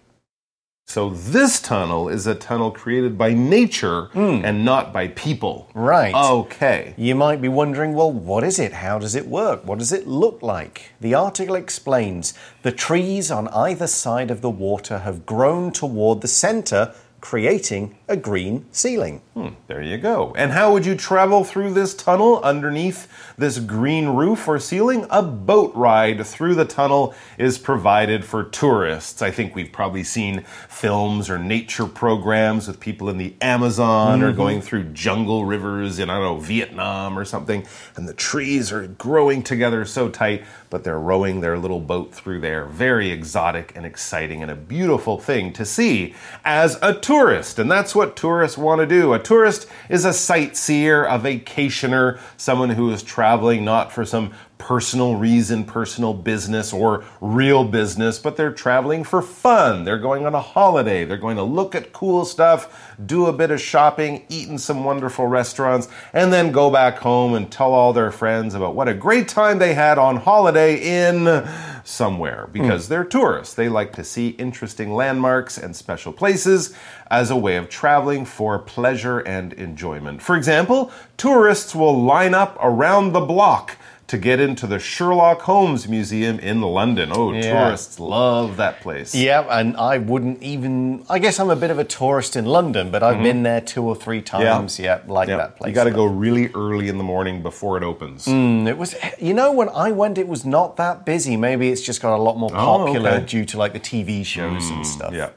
So, 0.92 1.08
this 1.08 1.58
tunnel 1.58 2.10
is 2.10 2.26
a 2.26 2.34
tunnel 2.34 2.70
created 2.70 3.16
by 3.16 3.32
nature 3.32 4.10
hmm. 4.12 4.42
and 4.44 4.62
not 4.62 4.92
by 4.92 5.08
people. 5.08 5.70
Right. 5.72 6.14
Okay. 6.14 6.92
You 6.98 7.14
might 7.14 7.40
be 7.40 7.48
wondering, 7.48 7.94
well, 7.94 8.12
what 8.12 8.44
is 8.44 8.58
it? 8.58 8.74
How 8.74 8.98
does 8.98 9.14
it 9.14 9.26
work? 9.26 9.64
What 9.66 9.78
does 9.78 9.90
it 9.90 10.06
look 10.06 10.42
like? 10.42 10.92
The 11.00 11.14
article 11.14 11.54
explains 11.54 12.34
the 12.60 12.72
trees 12.72 13.30
on 13.30 13.48
either 13.48 13.86
side 13.86 14.30
of 14.30 14.42
the 14.42 14.50
water 14.50 14.98
have 14.98 15.24
grown 15.24 15.72
toward 15.72 16.20
the 16.20 16.28
center, 16.28 16.94
creating 17.22 17.96
a 18.08 18.16
green 18.16 18.66
ceiling. 18.72 19.22
Hmm, 19.34 19.50
there 19.68 19.80
you 19.80 19.96
go. 19.96 20.34
And 20.36 20.50
how 20.50 20.72
would 20.72 20.84
you 20.84 20.96
travel 20.96 21.44
through 21.44 21.72
this 21.72 21.94
tunnel 21.94 22.40
underneath 22.42 23.06
this 23.38 23.60
green 23.60 24.08
roof 24.08 24.48
or 24.48 24.58
ceiling? 24.58 25.06
A 25.08 25.22
boat 25.22 25.72
ride 25.74 26.26
through 26.26 26.56
the 26.56 26.64
tunnel 26.64 27.14
is 27.38 27.58
provided 27.58 28.24
for 28.24 28.42
tourists. 28.42 29.22
I 29.22 29.30
think 29.30 29.54
we've 29.54 29.70
probably 29.70 30.02
seen 30.02 30.44
films 30.68 31.30
or 31.30 31.38
nature 31.38 31.86
programs 31.86 32.66
with 32.66 32.80
people 32.80 33.08
in 33.08 33.18
the 33.18 33.34
Amazon 33.40 34.20
or 34.20 34.28
mm-hmm. 34.28 34.36
going 34.36 34.60
through 34.60 34.92
jungle 34.92 35.44
rivers 35.44 36.00
in, 36.00 36.10
I 36.10 36.14
don't 36.18 36.24
know, 36.24 36.40
Vietnam 36.40 37.16
or 37.16 37.24
something. 37.24 37.64
And 37.94 38.08
the 38.08 38.14
trees 38.14 38.72
are 38.72 38.88
growing 38.88 39.44
together 39.44 39.84
so 39.84 40.08
tight, 40.08 40.42
but 40.70 40.82
they're 40.82 40.98
rowing 40.98 41.40
their 41.40 41.56
little 41.56 41.80
boat 41.80 42.12
through 42.12 42.40
there. 42.40 42.66
Very 42.66 43.12
exotic 43.12 43.72
and 43.76 43.86
exciting 43.86 44.42
and 44.42 44.50
a 44.50 44.56
beautiful 44.56 45.18
thing 45.18 45.52
to 45.52 45.64
see 45.64 46.14
as 46.44 46.76
a 46.82 46.92
tourist. 46.92 47.11
Tourist, 47.12 47.58
and 47.58 47.70
that's 47.70 47.94
what 47.94 48.16
tourists 48.16 48.56
want 48.56 48.78
to 48.80 48.86
do. 48.86 49.12
A 49.12 49.18
tourist 49.18 49.68
is 49.90 50.06
a 50.06 50.14
sightseer, 50.14 51.04
a 51.04 51.18
vacationer, 51.18 52.18
someone 52.38 52.70
who 52.70 52.90
is 52.90 53.02
traveling 53.02 53.66
not 53.66 53.92
for 53.92 54.06
some 54.06 54.32
personal 54.62 55.16
reason, 55.16 55.64
personal 55.64 56.14
business, 56.14 56.72
or 56.72 57.02
real 57.20 57.64
business, 57.64 58.20
but 58.20 58.36
they're 58.36 58.52
traveling 58.52 59.02
for 59.02 59.20
fun. 59.20 59.82
They're 59.82 59.98
going 59.98 60.24
on 60.24 60.36
a 60.36 60.40
holiday. 60.40 61.04
They're 61.04 61.16
going 61.16 61.36
to 61.36 61.42
look 61.42 61.74
at 61.74 61.92
cool 61.92 62.24
stuff, 62.24 62.94
do 63.04 63.26
a 63.26 63.32
bit 63.32 63.50
of 63.50 63.60
shopping, 63.60 64.24
eat 64.28 64.48
in 64.48 64.58
some 64.58 64.84
wonderful 64.84 65.26
restaurants, 65.26 65.88
and 66.12 66.32
then 66.32 66.52
go 66.52 66.70
back 66.70 66.98
home 66.98 67.34
and 67.34 67.50
tell 67.50 67.72
all 67.72 67.92
their 67.92 68.12
friends 68.12 68.54
about 68.54 68.76
what 68.76 68.86
a 68.86 68.94
great 68.94 69.26
time 69.26 69.58
they 69.58 69.74
had 69.74 69.98
on 69.98 70.18
holiday 70.18 70.76
in 70.76 71.44
somewhere 71.82 72.46
hmm. 72.46 72.52
because 72.52 72.86
they're 72.88 73.04
tourists. 73.04 73.54
They 73.54 73.68
like 73.68 73.92
to 73.94 74.04
see 74.04 74.28
interesting 74.28 74.94
landmarks 74.94 75.58
and 75.58 75.74
special 75.74 76.12
places 76.12 76.72
as 77.10 77.32
a 77.32 77.36
way 77.36 77.56
of 77.56 77.68
traveling 77.68 78.24
for 78.24 78.60
pleasure 78.60 79.18
and 79.18 79.52
enjoyment. 79.54 80.22
For 80.22 80.36
example, 80.36 80.92
tourists 81.16 81.74
will 81.74 82.00
line 82.00 82.32
up 82.32 82.56
around 82.60 83.12
the 83.12 83.20
block 83.20 83.76
to 84.12 84.18
get 84.18 84.38
into 84.40 84.66
the 84.66 84.78
Sherlock 84.78 85.40
Holmes 85.40 85.88
Museum 85.88 86.38
in 86.38 86.60
London. 86.60 87.10
Oh, 87.14 87.32
Yeah. 87.32 87.50
tourists 87.50 87.98
love 87.98 88.58
that 88.58 88.82
place. 88.82 89.14
Yeah, 89.14 89.40
and 89.48 89.74
I 89.78 89.96
wouldn't 89.96 90.42
even. 90.42 91.02
I 91.08 91.18
guess 91.18 91.40
I'm 91.40 91.48
a 91.48 91.56
bit 91.56 91.70
of 91.70 91.78
a 91.78 91.84
tourist 91.84 92.36
in 92.36 92.44
London, 92.44 92.90
but 92.90 93.02
I've 93.02 93.22
been 93.22 93.42
there 93.42 93.62
two 93.62 93.82
or 93.82 93.96
three 93.96 94.20
times. 94.20 94.78
Yeah, 94.78 94.98
yeah 95.06 95.12
like 95.14 95.30
Yeah. 95.30 95.38
that 95.38 95.56
place. 95.56 95.68
You 95.70 95.74
got 95.74 95.84
to 95.84 95.90
go 96.02 96.04
really 96.04 96.50
early 96.54 96.88
in 96.90 96.98
the 96.98 97.04
morning 97.04 97.42
before 97.42 97.78
it 97.78 97.82
opens. 97.82 98.26
Mm, 98.26 98.68
It 98.68 98.76
was, 98.76 98.94
you 99.18 99.32
know, 99.32 99.50
when 99.50 99.70
I 99.70 99.92
went, 99.92 100.18
it 100.18 100.28
was 100.28 100.44
not 100.44 100.76
that 100.76 101.06
busy. 101.06 101.38
Maybe 101.38 101.70
it's 101.70 101.80
just 101.80 102.02
got 102.02 102.14
a 102.14 102.20
lot 102.22 102.36
more 102.36 102.50
Oh, 102.52 102.84
popular 102.84 103.12
okay. 103.12 103.24
due 103.24 103.44
to 103.46 103.56
like 103.56 103.72
the 103.72 103.80
TV 103.80 104.22
shows 104.26 104.68
and 104.68 104.86
stuff. 104.86 105.14
yeah. 105.14 105.30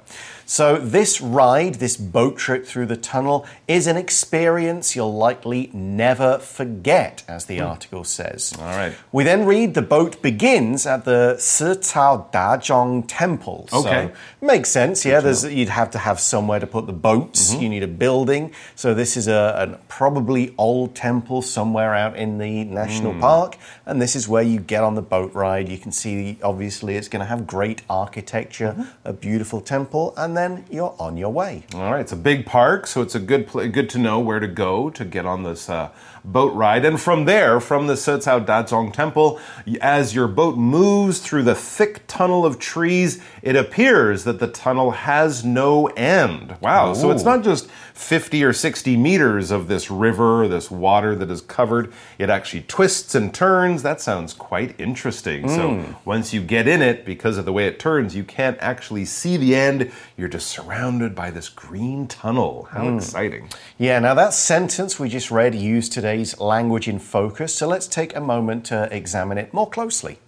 So, 0.47 0.77
this 0.77 1.21
ride, 1.21 1.75
this 1.75 1.97
boat 1.97 2.37
trip 2.37 2.67
through 2.67 2.85
the 2.85 2.97
tunnel, 2.97 3.47
is 3.67 3.87
an 3.87 3.97
experience 3.97 4.95
you'll 4.95 5.15
likely 5.15 5.71
never 5.73 6.37
forget, 6.37 7.23
as 7.27 7.45
the 7.45 7.57
hmm. 7.57 7.65
article 7.65 8.03
says. 8.03 8.53
All 8.59 8.65
right. 8.65 8.93
We 9.11 9.23
then 9.23 9.45
read 9.45 9.73
the 9.73 9.81
boat 9.81 10.21
begins 10.21 10.85
at 10.85 11.03
the 11.03 11.35
Sicao 11.39 12.31
Dazhong 12.31 13.05
Temple. 13.07 13.67
Okay. 13.73 14.11
So, 14.11 14.45
makes 14.45 14.69
sense, 14.69 15.03
yeah. 15.03 15.19
There's, 15.19 15.43
you'd 15.43 15.69
have 15.69 15.89
to 15.91 15.97
have 15.97 16.19
somewhere 16.19 16.59
to 16.59 16.67
put 16.67 16.85
the 16.85 16.93
boats, 16.93 17.51
mm-hmm. 17.51 17.63
you 17.63 17.69
need 17.69 17.83
a 17.83 17.87
building. 17.87 18.53
So, 18.75 18.93
this 18.93 19.17
is 19.17 19.27
a, 19.27 19.67
a 19.71 19.77
probably 19.87 20.53
old 20.59 20.93
temple 20.93 21.41
somewhere 21.41 21.95
out 21.95 22.15
in 22.15 22.37
the 22.37 22.65
national 22.65 23.13
hmm. 23.13 23.21
park, 23.21 23.57
and 23.87 23.99
this 23.99 24.15
is 24.15 24.27
where 24.27 24.43
you 24.43 24.59
get 24.59 24.83
on 24.83 24.93
the 24.93 25.01
boat 25.01 25.33
ride. 25.33 25.69
You 25.69 25.79
can 25.79 25.91
see, 25.91 26.37
obviously, 26.43 26.97
it's 26.97 27.07
going 27.07 27.21
to 27.21 27.25
have 27.25 27.47
great 27.47 27.81
architecture, 27.89 28.75
mm-hmm. 28.77 29.07
a 29.07 29.13
beautiful 29.13 29.59
temple, 29.59 30.13
and 30.17 30.34
then 30.35 30.65
you're 30.69 30.95
on 30.99 31.17
your 31.17 31.31
way. 31.31 31.63
All 31.73 31.91
right, 31.91 32.01
it's 32.01 32.11
a 32.11 32.17
big 32.17 32.45
park, 32.45 32.87
so 32.87 33.01
it's 33.01 33.15
a 33.15 33.19
good 33.19 33.49
good 33.51 33.89
to 33.91 33.97
know 33.97 34.19
where 34.19 34.39
to 34.39 34.47
go 34.47 34.89
to 34.89 35.05
get 35.05 35.25
on 35.25 35.43
this 35.43 35.69
uh, 35.69 35.89
boat 36.23 36.53
ride. 36.53 36.85
And 36.85 36.99
from 36.99 37.25
there, 37.25 37.59
from 37.59 37.87
the 37.87 37.93
Sicao 37.93 38.45
Dazhong 38.45 38.93
Temple, 38.93 39.39
as 39.81 40.15
your 40.15 40.27
boat 40.27 40.57
moves 40.57 41.19
through 41.19 41.43
the 41.43 41.55
thick 41.55 42.05
tunnel 42.07 42.45
of 42.45 42.59
trees, 42.59 43.21
it 43.41 43.55
appears 43.55 44.23
that 44.23 44.39
the 44.39 44.47
tunnel 44.47 44.91
has 44.91 45.45
no 45.45 45.87
end. 45.87 46.55
Wow! 46.61 46.93
So 46.93 47.11
it's 47.11 47.23
not 47.23 47.43
just 47.43 47.69
50 47.93 48.43
or 48.43 48.53
60 48.53 48.97
meters 48.97 49.51
of 49.51 49.67
this 49.67 49.89
river, 49.89 50.47
this 50.47 50.69
water 50.69 51.15
that 51.15 51.29
is 51.29 51.41
covered. 51.41 51.93
It 52.19 52.29
actually 52.29 52.63
twists 52.63 53.15
and 53.15 53.33
turns. 53.33 53.83
That 53.83 54.01
sounds 54.01 54.33
quite 54.33 54.79
interesting. 54.79 55.47
So 55.47 55.95
once 56.03 56.33
you 56.33 56.41
get 56.41 56.67
in 56.67 56.81
it, 56.81 57.05
because 57.05 57.37
of 57.37 57.45
the 57.45 57.53
way 57.53 57.67
it 57.67 57.79
turns, 57.79 58.15
you 58.15 58.23
can't 58.23 58.57
actually 58.59 59.05
see 59.05 59.37
the 59.37 59.55
end. 59.55 59.91
You're 60.17 60.24
just 60.27 60.47
surrounded 60.47 61.15
by 61.15 61.31
this 61.31 61.49
green 61.49 62.07
tunnel. 62.07 62.67
How 62.71 62.95
exciting! 62.95 63.49
Yeah, 63.77 63.99
now 63.99 64.13
that 64.13 64.33
sentence 64.33 64.99
we 64.99 65.09
just 65.09 65.31
read 65.31 65.55
used 65.55 65.91
today's 65.91 66.39
language 66.39 66.87
in 66.87 66.99
focus, 66.99 67.55
so 67.55 67.67
let's 67.67 67.87
take 67.87 68.15
a 68.15 68.21
moment 68.21 68.65
to 68.65 68.87
examine 68.95 69.37
it 69.37 69.53
more 69.53 69.69
closely. 69.69 70.19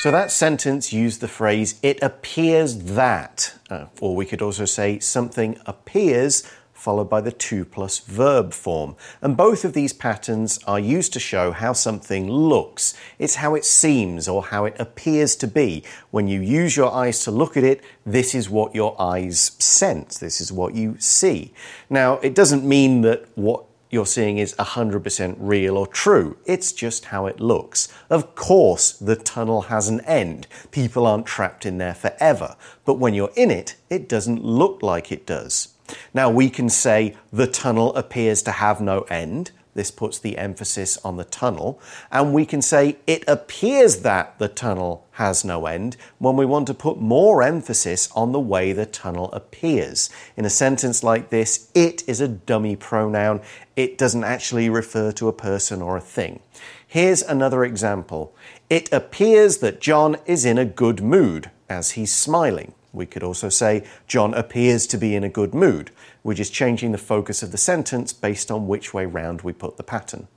So 0.00 0.12
that 0.12 0.30
sentence 0.30 0.92
used 0.92 1.20
the 1.20 1.26
phrase, 1.26 1.74
it 1.82 2.00
appears 2.02 2.76
that, 2.94 3.54
uh, 3.68 3.86
or 4.00 4.14
we 4.14 4.26
could 4.26 4.40
also 4.40 4.64
say 4.64 5.00
something 5.00 5.58
appears 5.66 6.48
followed 6.78 7.10
by 7.10 7.20
the 7.20 7.32
to 7.32 7.64
plus 7.64 7.98
verb 7.98 8.52
form. 8.52 8.94
And 9.20 9.36
both 9.36 9.64
of 9.64 9.72
these 9.72 9.92
patterns 9.92 10.60
are 10.66 10.78
used 10.78 11.12
to 11.14 11.20
show 11.20 11.50
how 11.50 11.72
something 11.72 12.30
looks. 12.30 12.94
It's 13.18 13.36
how 13.36 13.54
it 13.56 13.64
seems 13.64 14.28
or 14.28 14.44
how 14.44 14.64
it 14.64 14.76
appears 14.78 15.34
to 15.36 15.48
be. 15.48 15.82
When 16.10 16.28
you 16.28 16.40
use 16.40 16.76
your 16.76 16.92
eyes 16.92 17.24
to 17.24 17.30
look 17.30 17.56
at 17.56 17.64
it, 17.64 17.82
this 18.06 18.34
is 18.34 18.48
what 18.48 18.74
your 18.74 19.00
eyes 19.00 19.52
sense. 19.58 20.18
This 20.18 20.40
is 20.40 20.52
what 20.52 20.74
you 20.74 20.96
see. 20.98 21.52
Now, 21.90 22.14
it 22.18 22.34
doesn't 22.34 22.64
mean 22.64 23.00
that 23.02 23.26
what 23.34 23.64
you're 23.90 24.06
seeing 24.06 24.38
is 24.38 24.54
100% 24.54 25.36
real 25.38 25.76
or 25.76 25.86
true. 25.86 26.36
It's 26.44 26.72
just 26.72 27.06
how 27.06 27.26
it 27.26 27.40
looks. 27.40 27.88
Of 28.10 28.34
course, 28.34 28.92
the 28.92 29.16
tunnel 29.16 29.62
has 29.62 29.88
an 29.88 30.00
end. 30.02 30.46
People 30.70 31.06
aren't 31.06 31.26
trapped 31.26 31.64
in 31.64 31.78
there 31.78 31.94
forever. 31.94 32.56
But 32.84 32.98
when 32.98 33.14
you're 33.14 33.32
in 33.34 33.50
it, 33.50 33.76
it 33.88 34.08
doesn't 34.08 34.44
look 34.44 34.82
like 34.82 35.10
it 35.10 35.26
does. 35.26 35.74
Now, 36.14 36.30
we 36.30 36.50
can 36.50 36.68
say 36.68 37.16
the 37.32 37.46
tunnel 37.46 37.94
appears 37.94 38.42
to 38.42 38.52
have 38.52 38.80
no 38.80 39.02
end. 39.02 39.52
This 39.74 39.90
puts 39.92 40.18
the 40.18 40.38
emphasis 40.38 40.98
on 41.04 41.18
the 41.18 41.24
tunnel. 41.24 41.80
And 42.10 42.34
we 42.34 42.44
can 42.44 42.62
say 42.62 42.96
it 43.06 43.22
appears 43.28 43.98
that 43.98 44.36
the 44.40 44.48
tunnel 44.48 45.06
has 45.12 45.44
no 45.44 45.66
end 45.66 45.96
when 46.18 46.36
we 46.36 46.44
want 46.44 46.66
to 46.66 46.74
put 46.74 47.00
more 47.00 47.44
emphasis 47.44 48.10
on 48.16 48.32
the 48.32 48.40
way 48.40 48.72
the 48.72 48.86
tunnel 48.86 49.30
appears. 49.32 50.10
In 50.36 50.44
a 50.44 50.50
sentence 50.50 51.04
like 51.04 51.30
this, 51.30 51.70
it 51.74 52.02
is 52.08 52.20
a 52.20 52.26
dummy 52.26 52.74
pronoun. 52.74 53.40
It 53.76 53.96
doesn't 53.96 54.24
actually 54.24 54.68
refer 54.68 55.12
to 55.12 55.28
a 55.28 55.32
person 55.32 55.80
or 55.80 55.96
a 55.96 56.00
thing. 56.00 56.40
Here's 56.84 57.22
another 57.22 57.64
example. 57.64 58.34
It 58.68 58.92
appears 58.92 59.58
that 59.58 59.80
John 59.80 60.16
is 60.26 60.44
in 60.44 60.58
a 60.58 60.64
good 60.64 61.02
mood 61.02 61.52
as 61.68 61.92
he's 61.92 62.12
smiling. 62.12 62.74
We 62.92 63.06
could 63.06 63.22
also 63.22 63.48
say, 63.48 63.84
John 64.06 64.34
appears 64.34 64.86
to 64.88 64.98
be 64.98 65.14
in 65.14 65.24
a 65.24 65.28
good 65.28 65.54
mood. 65.54 65.90
We're 66.22 66.34
just 66.34 66.52
changing 66.52 66.92
the 66.92 66.98
focus 66.98 67.42
of 67.42 67.52
the 67.52 67.58
sentence 67.58 68.12
based 68.12 68.50
on 68.50 68.66
which 68.66 68.94
way 68.94 69.06
round 69.06 69.42
we 69.42 69.52
put 69.52 69.76
the 69.76 69.82
pattern. 69.82 70.28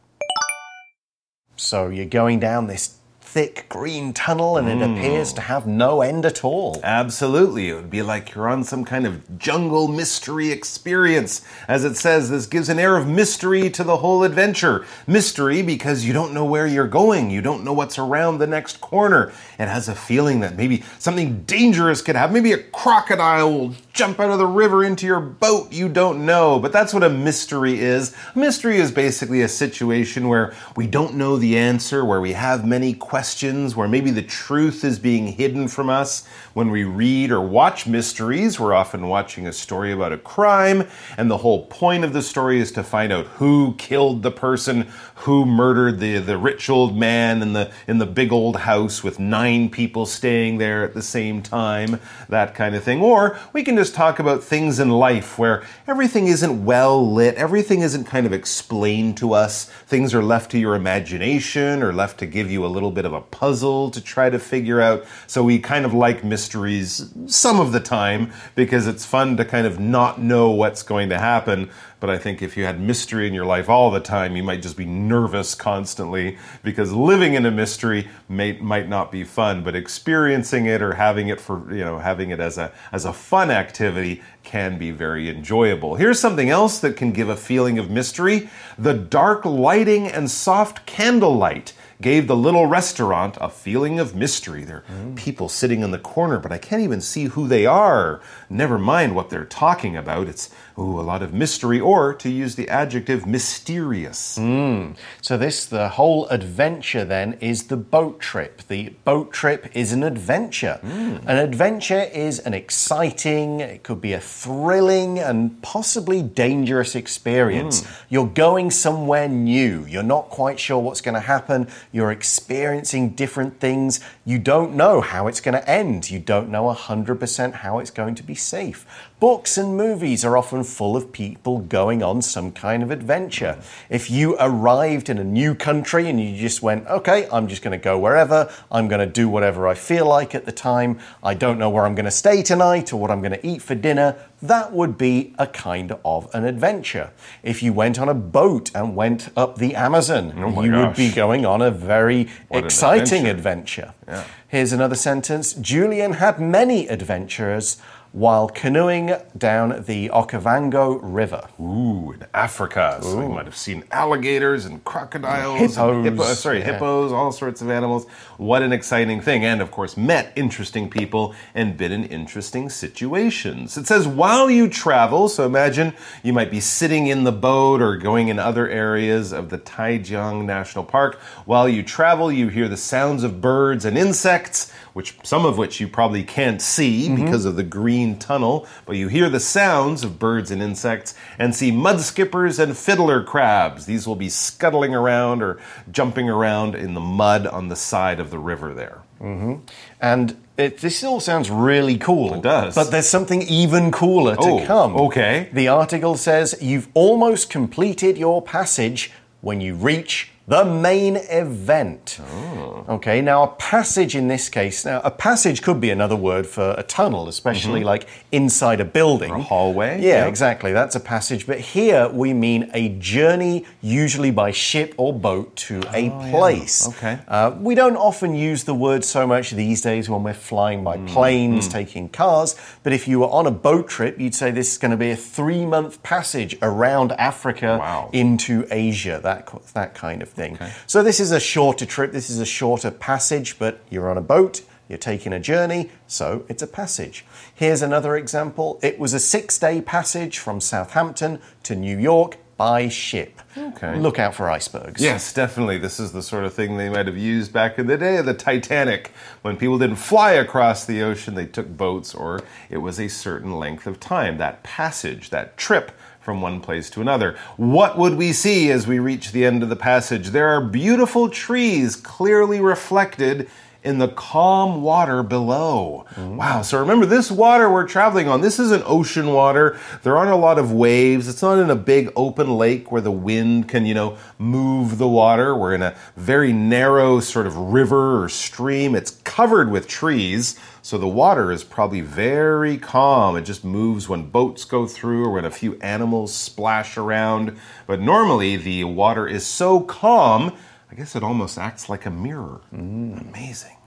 So 1.56 1.90
you're 1.90 2.06
going 2.06 2.40
down 2.40 2.68
this 2.68 2.98
thick 3.32 3.66
green 3.70 4.12
tunnel 4.12 4.58
and 4.58 4.68
it 4.68 4.86
hmm. 4.86 4.94
appears 4.94 5.32
to 5.32 5.40
have 5.40 5.66
no 5.66 6.02
end 6.02 6.26
at 6.26 6.44
all. 6.44 6.82
Absolutely. 6.84 7.70
It 7.70 7.76
would 7.76 7.90
be 7.90 8.02
like 8.02 8.36
you're 8.36 8.50
on 8.50 8.66
some 8.66 8.84
kind 8.84 9.08
of 9.08 9.40
jungle 9.40 9.88
mystery 9.88 10.52
experience. 10.52 11.42
As 11.66 11.86
it 11.86 11.96
says, 11.96 12.30
this 12.30 12.46
gives 12.46 12.68
an 12.68 12.78
air 12.78 12.98
of 12.98 13.08
mystery 13.08 13.70
to 13.70 13.86
the 13.86 13.98
whole 13.98 14.24
adventure. 14.24 14.86
Mystery 15.08 15.62
because 15.62 16.04
you 16.04 16.12
don't 16.12 16.34
know 16.34 16.44
where 16.44 16.68
you're 16.68 16.90
going, 16.90 17.30
you 17.30 17.42
don't 17.42 17.64
know 17.64 17.72
what's 17.72 17.98
around 17.98 18.40
the 18.40 18.48
next 18.48 18.82
corner. 18.82 19.32
It 19.58 19.70
has 19.70 19.88
a 19.88 19.96
feeling 19.96 20.42
that 20.42 20.58
maybe 20.58 20.84
something 21.00 21.44
dangerous 21.44 22.02
could 22.02 22.18
happen. 22.18 22.34
Maybe 22.34 22.52
a 22.52 22.62
crocodile 22.62 23.50
will 23.50 23.76
jump 23.94 24.20
out 24.20 24.32
of 24.32 24.38
the 24.38 24.46
river 24.46 24.84
into 24.84 25.06
your 25.06 25.20
boat. 25.20 25.72
You 25.72 25.90
don't 25.90 26.26
know. 26.26 26.60
But 26.60 26.72
that's 26.72 26.94
what 26.94 27.04
a 27.04 27.10
mystery 27.10 27.80
is. 27.80 28.16
A 28.36 28.40
mystery 28.40 28.78
is 28.78 28.92
basically 28.92 29.42
a 29.42 29.48
situation 29.48 30.28
where 30.28 30.54
we 30.76 30.88
don't 30.88 31.16
know 31.16 31.38
the 31.38 31.58
answer, 31.58 32.06
where 32.06 32.22
we 32.22 32.34
have 32.34 32.66
many 32.66 32.94
questions, 32.94 33.76
where 33.76 33.88
maybe 33.88 34.12
the 34.12 34.22
truth 34.22 34.84
is 34.84 35.00
being 35.00 35.28
hidden 35.28 35.68
from 35.68 35.90
us. 35.90 36.26
When 36.54 36.70
we 36.70 36.84
read 36.84 37.32
or 37.32 37.42
watch 37.42 37.88
mysteries, 37.88 38.60
we're 38.60 38.74
often 38.74 39.08
watching 39.08 39.48
a 39.48 39.54
story 39.54 39.92
about 39.92 40.12
a 40.12 40.18
crime, 40.18 40.88
and 41.18 41.32
the 41.32 41.38
whole 41.38 41.66
point 41.68 42.04
of 42.04 42.12
the 42.14 42.22
story 42.22 42.60
is 42.60 42.72
to 42.74 42.84
find 42.84 43.14
out 43.14 43.26
who 43.26 43.76
killed 43.78 44.22
the 44.22 44.32
person, 44.32 44.90
who 45.16 45.46
murdered 45.46 46.00
the, 46.00 46.18
the 46.18 46.38
rich 46.38 46.70
old 46.70 46.98
man 46.98 47.42
in 47.42 47.54
the 47.54 47.72
in 47.88 48.00
the 48.00 48.06
big 48.06 48.32
old 48.34 48.58
house 48.58 49.04
with 49.04 49.20
nine 49.20 49.70
people 49.70 50.06
staying 50.06 50.58
there 50.58 50.84
at 50.84 50.94
the 50.94 51.02
same 51.02 51.42
time, 51.42 52.00
that 52.28 52.54
kind 52.54 52.76
of 52.76 52.84
thing. 52.84 53.02
Or 53.02 53.40
we 53.54 53.64
can 53.64 53.76
just 53.82 53.96
talk 53.96 54.20
about 54.20 54.44
things 54.44 54.80
in 54.80 54.92
life 54.92 55.40
where 55.40 55.64
everything 55.88 56.28
isn't 56.28 56.64
well 56.64 57.12
lit, 57.12 57.34
everything 57.34 57.82
isn't 57.82 58.04
kind 58.04 58.28
of 58.28 58.32
explained 58.32 59.18
to 59.18 59.34
us. 59.34 59.66
Things 59.88 60.14
are 60.14 60.22
left 60.22 60.52
to 60.52 60.60
your 60.60 60.76
imagination 60.76 61.82
or 61.82 61.92
left 61.92 62.20
to 62.20 62.28
give 62.28 62.52
you 62.52 62.64
a 62.64 62.68
little 62.68 62.92
bit 62.92 63.06
of 63.06 63.14
a 63.14 63.22
puzzle 63.22 63.90
to 63.90 64.00
try 64.00 64.30
to 64.30 64.38
figure 64.38 64.80
out. 64.80 65.04
So 65.26 65.44
we 65.44 65.58
kind 65.58 65.84
of 65.84 65.96
like 65.96 66.24
mysteries 66.24 67.12
some 67.26 67.60
of 67.60 67.72
the 67.72 67.80
time 67.80 68.32
because 68.54 68.86
it's 68.86 69.04
fun 69.04 69.36
to 69.38 69.46
kind 69.46 69.66
of 69.66 69.80
not 69.80 70.22
know 70.22 70.52
what's 70.52 70.84
going 70.84 71.10
to 71.10 71.18
happen. 71.18 71.72
But 72.02 72.10
I 72.10 72.18
think 72.18 72.42
if 72.42 72.58
you 72.58 72.66
had 72.66 72.82
mystery 72.82 73.28
in 73.28 73.34
your 73.34 73.46
life 73.46 73.70
all 73.70 73.92
the 73.92 74.00
time, 74.00 74.36
you 74.36 74.42
might 74.42 74.64
just 74.64 74.76
be 74.76 74.86
nervous 74.86 75.54
constantly 75.54 76.36
because 76.64 76.92
living 76.92 77.36
in 77.36 77.46
a 77.46 77.52
mystery 77.52 78.10
may, 78.28 78.54
might 78.54 78.90
not 78.90 79.12
be 79.12 79.24
fun, 79.24 79.64
but 79.64 79.76
experiencing 79.76 80.66
it 80.66 80.82
or 80.82 80.96
having 80.96 81.28
it 81.28 81.40
for, 81.40 81.72
you 81.72 81.86
know, 81.86 82.00
having 82.00 82.32
it 82.32 82.40
as 82.40 82.58
a, 82.58 82.74
as 82.92 83.06
a 83.06 83.14
fun 83.14 83.52
activity 83.52 84.24
can 84.44 84.80
be 84.80 84.90
very 84.90 85.30
enjoyable. 85.30 85.94
Here's 85.94 86.20
something 86.20 86.50
else 86.50 86.80
that 86.80 86.98
can 86.98 87.12
give 87.12 87.30
a 87.30 87.38
feeling 87.38 87.78
of 87.78 87.92
mystery. 87.92 88.50
The 88.80 88.96
dark 88.96 89.46
lighting 89.46 90.08
and 90.08 90.30
soft 90.30 90.88
candlelight 90.88 91.74
gave 92.02 92.28
the 92.28 92.36
little 92.36 92.66
restaurant 92.66 93.38
a 93.40 93.50
feeling 93.50 94.00
of 94.00 94.16
mystery. 94.16 94.64
There 94.64 94.78
are 94.78 94.84
mm. 94.92 95.16
people 95.16 95.48
sitting 95.48 95.82
in 95.82 95.92
the 95.92 96.00
corner, 96.00 96.40
but 96.40 96.52
I 96.52 96.58
can't 96.58 96.82
even 96.82 97.02
see 97.02 97.26
who 97.26 97.48
they 97.48 97.66
are. 97.66 98.22
Never 98.50 98.78
mind 98.78 99.16
what 99.16 99.30
they're 99.30 99.46
talking 99.46 99.96
about. 99.96 100.28
It's 100.28 100.50
ooh, 100.78 101.00
a 101.00 101.02
lot 101.02 101.22
of 101.22 101.34
mystery, 101.34 101.80
or 101.80 102.14
to 102.16 102.30
use 102.30 102.56
the 102.56 102.68
adjective 102.70 103.26
mysterious. 103.26 104.38
Hmm. 104.38 104.94
So 105.22 105.38
this 105.38 105.66
the 105.66 105.90
whole 105.90 106.28
adventure 106.28 107.06
then 107.06 107.34
is 107.40 107.68
the 107.68 107.78
boat 107.78 108.20
trip. 108.20 108.62
The 108.68 108.90
boat 109.06 109.32
trip 109.32 109.70
is 109.74 109.94
an 109.94 110.04
adventure. 110.04 110.80
Hmm. 110.82 111.18
An 111.28 111.38
adventure 111.38 112.02
is 112.02 112.40
an 112.40 112.54
exciting, 112.54 113.60
it 113.60 113.84
could 113.84 114.02
be 114.02 114.14
a 114.14 114.20
thrilling 114.20 115.20
and 115.20 115.62
possibly 115.62 116.22
dangerous 116.22 116.96
experience. 116.96 117.84
Hmm. 117.84 117.94
You're 118.10 118.28
going 118.28 118.72
somewhere 118.72 119.28
new. 119.28 119.86
You're 119.86 120.04
not 120.04 120.30
quite 120.30 120.60
sure 120.60 120.80
what's 120.80 121.02
going 121.02 121.16
to 121.16 121.22
happen. 121.22 121.68
You're 121.92 122.12
experiencing 122.12 123.12
different 123.12 123.60
things. 123.60 124.00
You 124.26 124.40
don't 124.40 124.76
know 124.76 125.02
how 125.02 125.28
it's 125.28 125.42
going 125.42 125.54
to 125.54 125.70
end. 125.70 126.10
You 126.10 126.20
don't 126.20 126.50
know 126.50 126.74
100% 126.74 127.54
how 127.54 127.80
it's 127.80 127.92
going 127.92 128.16
to 128.16 128.24
be 128.24 128.36
safe. 128.36 128.86
Books 129.22 129.56
and 129.56 129.78
movies 129.78 130.26
are 130.26 130.36
often 130.36 130.64
full 130.64 130.98
of 130.98 131.12
people 131.12 131.60
going 131.60 132.02
on 132.02 132.24
some 132.24 132.52
kind 132.52 132.82
of 132.82 132.90
adventure. 132.90 133.62
If 133.88 134.10
you 134.10 134.36
arrived 134.40 135.10
in 135.10 135.20
a 135.20 135.24
new 135.24 135.54
country 135.54 136.10
and 136.10 136.20
you 136.20 136.36
just 136.36 136.64
went, 136.64 136.88
okay, 136.88 137.28
I'm 137.32 137.48
just 137.48 137.62
going 137.62 137.80
to 137.80 137.84
go 137.84 138.00
wherever, 138.00 138.52
I'm 138.72 138.88
going 138.88 139.00
to 139.00 139.06
do 139.06 139.30
whatever 139.30 139.68
I 139.68 139.76
feel 139.76 140.08
like 140.08 140.34
at 140.34 140.46
the 140.46 140.52
time, 140.52 140.98
I 141.24 141.36
don't 141.36 141.60
know 141.60 141.70
where 141.70 141.86
I'm 141.86 141.94
going 141.94 142.06
to 142.06 142.10
stay 142.10 142.42
tonight 142.42 142.92
or 142.94 142.98
what 142.98 143.12
I'm 143.12 143.22
going 143.22 143.40
to 143.40 143.46
eat 143.46 143.62
for 143.62 143.76
dinner, 143.76 144.18
that 144.42 144.72
would 144.72 144.98
be 144.98 145.36
a 145.38 145.46
kind 145.46 145.96
of 146.04 146.28
an 146.34 146.44
adventure. 146.44 147.12
If 147.44 147.62
you 147.62 147.74
went 147.74 148.00
on 148.00 148.10
a 148.10 148.16
boat 148.16 148.72
and 148.74 148.96
went 148.96 149.30
up 149.38 149.60
the 149.60 149.76
Amazon, 149.76 150.34
Oh 150.36 150.64
you 150.64 150.72
would 150.72 150.96
be 150.96 151.12
going 151.12 151.46
on 151.46 151.62
a 151.62 151.70
very 151.70 152.28
an 152.50 152.66
exciting 152.66 153.28
adventure. 153.28 153.94
adventure. 154.08 154.26
Here's 154.48 154.74
another 154.74 154.96
sentence 154.96 155.54
Julian 155.54 156.14
had 156.14 156.40
many 156.40 156.88
adventures 156.88 157.78
while 158.14 158.50
canoeing 158.50 159.14
down 159.38 159.84
the 159.88 160.10
Okavango 160.10 161.00
River. 161.02 161.48
Ooh, 161.62 162.12
in 162.12 162.26
Africa. 162.34 163.00
So 163.02 163.22
you 163.22 163.30
might 163.30 163.46
have 163.46 163.56
seen 163.56 163.86
alligators 163.92 164.66
and 164.66 164.84
crocodiles, 164.84 165.60
Hippos, 165.60 165.78
and 165.78 166.06
hippo, 166.06 166.24
sorry, 166.34 166.60
yeah. 166.60 166.74
hippos, 166.74 167.14
all 167.14 167.32
sorts 167.32 167.62
of 167.62 167.70
animals. 167.70 168.06
What 168.38 168.64
an 168.64 168.74
exciting 168.74 169.22
thing. 169.22 169.46
And 169.46 169.62
of 169.62 169.72
course, 169.72 169.96
met 169.96 170.34
interesting 170.36 170.90
people 170.90 171.34
and 171.56 171.78
been 171.78 171.94
in 171.94 172.04
interesting 172.06 172.70
situations. 172.70 173.78
It 173.78 173.88
says, 173.88 174.08
while 174.08 174.52
you 174.52 174.68
travel, 174.68 175.30
so 175.30 175.46
imagine 175.46 175.94
you 176.22 176.34
might 176.34 176.52
be 176.52 176.60
sitting 176.60 177.08
in 177.08 177.24
the 177.24 177.32
boat 177.32 177.82
or 177.82 177.96
going 177.96 178.28
in 178.28 178.40
other 178.40 178.68
areas 178.68 179.32
of 179.32 179.50
the 179.50 179.58
Taijiang 179.58 180.44
National 180.46 180.84
Park. 180.84 181.16
While 181.46 181.70
you 181.70 181.82
travel, 181.82 182.30
you 182.30 182.50
hear 182.50 182.68
the 182.68 182.76
sounds 182.78 183.24
of 183.24 183.40
birds 183.40 183.86
and 183.86 183.98
insects, 183.98 184.70
which 184.94 185.16
some 185.24 185.46
of 185.46 185.58
which 185.58 185.80
you 185.80 185.88
probably 185.88 186.24
can't 186.24 186.62
see 186.62 186.82
Mm-hmm. 186.82 187.24
because 187.24 187.46
of 187.46 187.56
the 187.56 187.64
green 187.64 188.01
tunnel, 188.20 188.68
but 188.86 188.96
you 188.98 189.08
hear 189.08 189.30
the 189.30 189.40
sounds 189.40 190.04
of 190.04 190.20
birds 190.20 190.52
and 190.52 190.62
insects 190.62 191.14
and 191.40 191.56
see 191.56 191.72
mud 191.72 192.02
skippers 192.02 192.60
and 192.60 192.78
fiddler 192.78 193.24
crabs. 193.24 193.86
These 193.86 194.08
will 194.08 194.16
be 194.16 194.30
scuttling 194.30 194.94
around 194.96 195.42
or 195.42 195.60
jumping 195.92 196.30
around 196.30 196.76
in 196.76 196.94
the 196.94 197.00
mud 197.00 197.48
on 197.48 197.70
the 197.70 197.76
side 197.76 198.20
of 198.20 198.30
the 198.32 198.40
river 198.40 198.74
there. 198.74 199.00
Mm-hmm. 199.22 199.66
And 200.02 200.38
it, 200.58 200.80
this 200.80 201.04
all 201.04 201.20
sounds 201.20 201.50
really 201.50 201.98
cool. 201.98 202.34
It 202.36 202.42
does. 202.42 202.76
But 202.76 202.92
there's 202.92 203.08
something 203.08 203.42
even 203.44 203.92
cooler 203.92 204.36
to 204.36 204.42
Oh, 204.42 204.66
come. 204.66 204.96
okay. 204.96 205.50
The 205.54 205.68
article 205.68 206.18
says 206.18 206.56
you've 206.62 206.88
almost 206.94 207.50
completed 207.50 208.18
your 208.18 208.42
passage 208.42 209.12
when 209.42 209.62
you 209.62 209.76
reach 209.76 210.31
the 210.48 210.66
main 210.66 211.16
event. 211.30 212.20
Oh. 212.20 212.86
Okay, 212.90 213.22
now 213.22 213.44
a 213.44 213.48
passage 213.48 214.16
in 214.16 214.28
this 214.28 214.50
case, 214.50 214.84
now 214.84 215.00
a 215.04 215.12
passage 215.12 215.62
could 215.62 215.80
be 215.80 215.92
another 215.92 216.16
word 216.16 216.46
for 216.48 216.74
a 216.78 216.84
tunnel, 216.84 217.28
especially 217.30 217.84
like 217.84 218.08
inside 218.32 218.82
a 218.82 218.86
building. 218.86 219.32
Mm-hmm. 219.32 219.42
a 219.42 219.44
hallway, 219.44 220.02
Yeah, 220.02 220.24
yeah. 220.24 220.26
exactly. 220.28 220.74
That's 220.74 220.96
a 220.96 221.00
passage. 221.00 221.46
But 221.48 221.60
here 221.60 222.10
we 222.10 222.34
mean 222.34 222.70
a 222.74 222.90
journey, 223.00 223.66
usually 223.82 224.32
by 224.32 224.52
ship 224.52 224.94
or 224.98 225.14
boat, 225.14 225.56
to 225.68 225.80
a 225.94 226.10
place. 226.32 226.88
Oh, 226.88 226.92
Okay. 226.92 227.20
Uh, 227.28 227.56
we 227.60 227.76
don't 227.76 227.96
often 227.96 228.36
use 228.36 228.64
the 228.66 228.76
word 228.76 229.06
so 229.06 229.26
much 229.28 229.52
these 229.52 229.82
days 229.82 230.10
when 230.10 230.24
we're 230.24 230.34
flying 230.34 230.84
by 230.84 230.98
Mm, 230.98 231.08
planes, 231.08 231.68
taking 231.68 232.10
cars. 232.10 232.56
But 232.84 232.92
if 232.94 233.08
you 233.08 233.20
were 233.22 233.30
on 233.30 233.48
a 233.48 233.52
boat 233.52 233.88
trip, 233.88 234.20
you'd 234.20 234.36
say 234.36 234.52
this 234.52 234.72
is 234.74 234.78
going 234.78 234.92
to 234.92 234.98
be 234.98 235.12
a 235.12 235.16
three 235.16 235.66
month 235.66 236.02
passage 236.04 236.58
around 236.62 237.12
Africa 237.14 237.78
Wow. 237.80 238.10
into 238.12 238.68
Asia, 238.72 239.20
that, 239.24 239.48
that 239.74 239.94
kind 239.94 240.22
of 240.22 240.31
thing. 240.32 240.58
So 240.88 241.04
this 241.04 241.20
is 241.20 241.32
a 241.32 241.40
shorter 241.40 241.86
trip, 241.86 242.12
this 242.12 242.30
is 242.30 242.40
a 242.40 242.46
shorter 242.46 242.92
passage, 242.92 243.60
but 243.60 243.80
you're 243.90 244.10
on 244.10 244.18
a 244.18 244.22
boat. 244.22 244.62
You're 244.90 244.98
taking 244.98 245.32
a 245.32 245.40
journey, 245.40 245.90
so 246.06 246.44
it's 246.50 246.62
a 246.62 246.68
passage. 246.68 247.24
Here's 247.56 247.82
another 247.82 248.18
example. 248.18 248.78
It 248.84 249.00
was 249.00 249.14
a 249.14 249.22
six 249.22 249.58
day 249.58 249.80
passage 249.80 250.38
from 250.38 250.60
Southampton 250.60 251.40
to 251.64 251.78
New 251.78 251.98
York 251.98 252.38
by 252.62 252.90
ship. 252.90 253.42
Okay. 253.58 253.96
Look 253.96 254.20
out 254.20 254.36
for 254.36 254.50
icebergs. 254.50 255.02
Yes, 255.02 255.34
definitely. 255.34 255.78
This 255.78 256.00
is 256.00 256.12
the 256.12 256.22
sort 256.22 256.44
of 256.44 256.54
thing 256.54 256.78
they 256.78 256.90
might 256.90 257.08
have 257.08 257.18
used 257.18 257.52
back 257.52 257.80
in 257.80 257.88
the 257.88 257.98
day 257.98 258.18
of 258.18 258.28
the 258.28 258.34
Titanic. 258.36 259.12
When 259.42 259.58
people 259.58 259.80
didn't 259.80 259.96
fly 259.96 260.34
across 260.34 260.86
the 260.86 261.02
ocean, 261.02 261.36
they 261.36 261.48
took 261.48 261.70
boats, 261.70 262.14
or 262.14 262.42
it 262.70 262.78
was 262.78 263.00
a 263.00 263.08
certain 263.08 263.58
length 263.58 263.88
of 263.88 264.00
time. 264.00 264.38
That 264.38 264.62
passage, 264.62 265.32
that 265.32 265.58
trip 265.58 265.92
from 266.22 266.40
one 266.40 266.62
place 266.62 266.90
to 266.92 267.02
another. 267.02 267.36
What 267.58 267.98
would 267.98 268.16
we 268.16 268.32
see 268.32 268.72
as 268.72 268.88
we 268.88 269.00
reach 269.00 269.32
the 269.32 269.46
end 269.46 269.64
of 269.64 269.70
the 269.70 269.76
passage? 269.76 270.30
There 270.30 270.48
are 270.50 270.62
beautiful 270.62 271.30
trees 271.30 271.96
clearly 271.96 272.62
reflected 272.62 273.50
in 273.84 273.98
the 273.98 274.08
calm 274.08 274.84
water 274.84 275.24
below. 275.24 276.06
Wow. 276.16 276.62
So 276.62 276.80
remember, 276.80 277.06
this 277.06 277.32
water 277.32 277.70
we're 277.72 277.88
traveling 277.88 278.28
on, 278.28 278.42
this 278.42 278.60
isn't 278.60 278.84
ocean 278.86 279.34
water. 279.34 279.80
There 280.04 280.18
aren't 280.18 280.32
a 280.32 280.36
lot 280.36 280.60
of 280.60 280.72
waves. 280.72 281.28
It's 281.28 281.42
not 281.42 281.58
in 281.58 281.70
a 281.70 281.76
big 281.76 282.12
open 282.16 282.58
lake 282.58 282.92
where 282.92 283.02
the 283.02 283.12
wind 283.12 283.68
can, 283.70 283.86
you 283.86 283.96
know, 283.96 284.18
move 284.38 285.00
the 285.00 285.08
water. 285.08 285.56
We're 285.56 285.74
in 285.74 285.82
a 285.82 285.96
very 286.16 286.54
narrow 286.54 287.20
sort 287.20 287.48
of 287.48 287.58
river 287.58 288.24
or 288.24 288.30
stream. 288.30 288.94
It's 288.94 289.12
covered 289.24 289.72
with 289.72 289.88
trees. 289.88 290.60
So 290.84 290.98
the 290.98 291.08
water 291.08 291.52
is 291.52 291.64
probably 291.64 292.02
very 292.02 292.78
calm. 292.78 293.36
It 293.36 293.44
just 293.44 293.64
moves 293.64 294.10
when 294.10 294.30
boats 294.30 294.66
go 294.66 294.88
through 294.88 295.26
or 295.26 295.32
when 295.32 295.46
a 295.46 295.52
few 295.52 295.76
animals 295.80 296.34
splash 296.34 296.98
around. 296.98 297.58
But 297.88 298.00
normally 298.00 298.58
the 298.58 298.84
water 298.84 299.28
is 299.28 299.46
so 299.46 299.82
calm, 299.82 300.56
I 300.92 300.96
guess 300.96 301.16
it 301.16 301.24
almost 301.24 301.58
acts 301.58 301.88
like 301.88 302.06
a 302.06 302.12
mirror. 302.12 302.62
Amazing. 302.74 303.78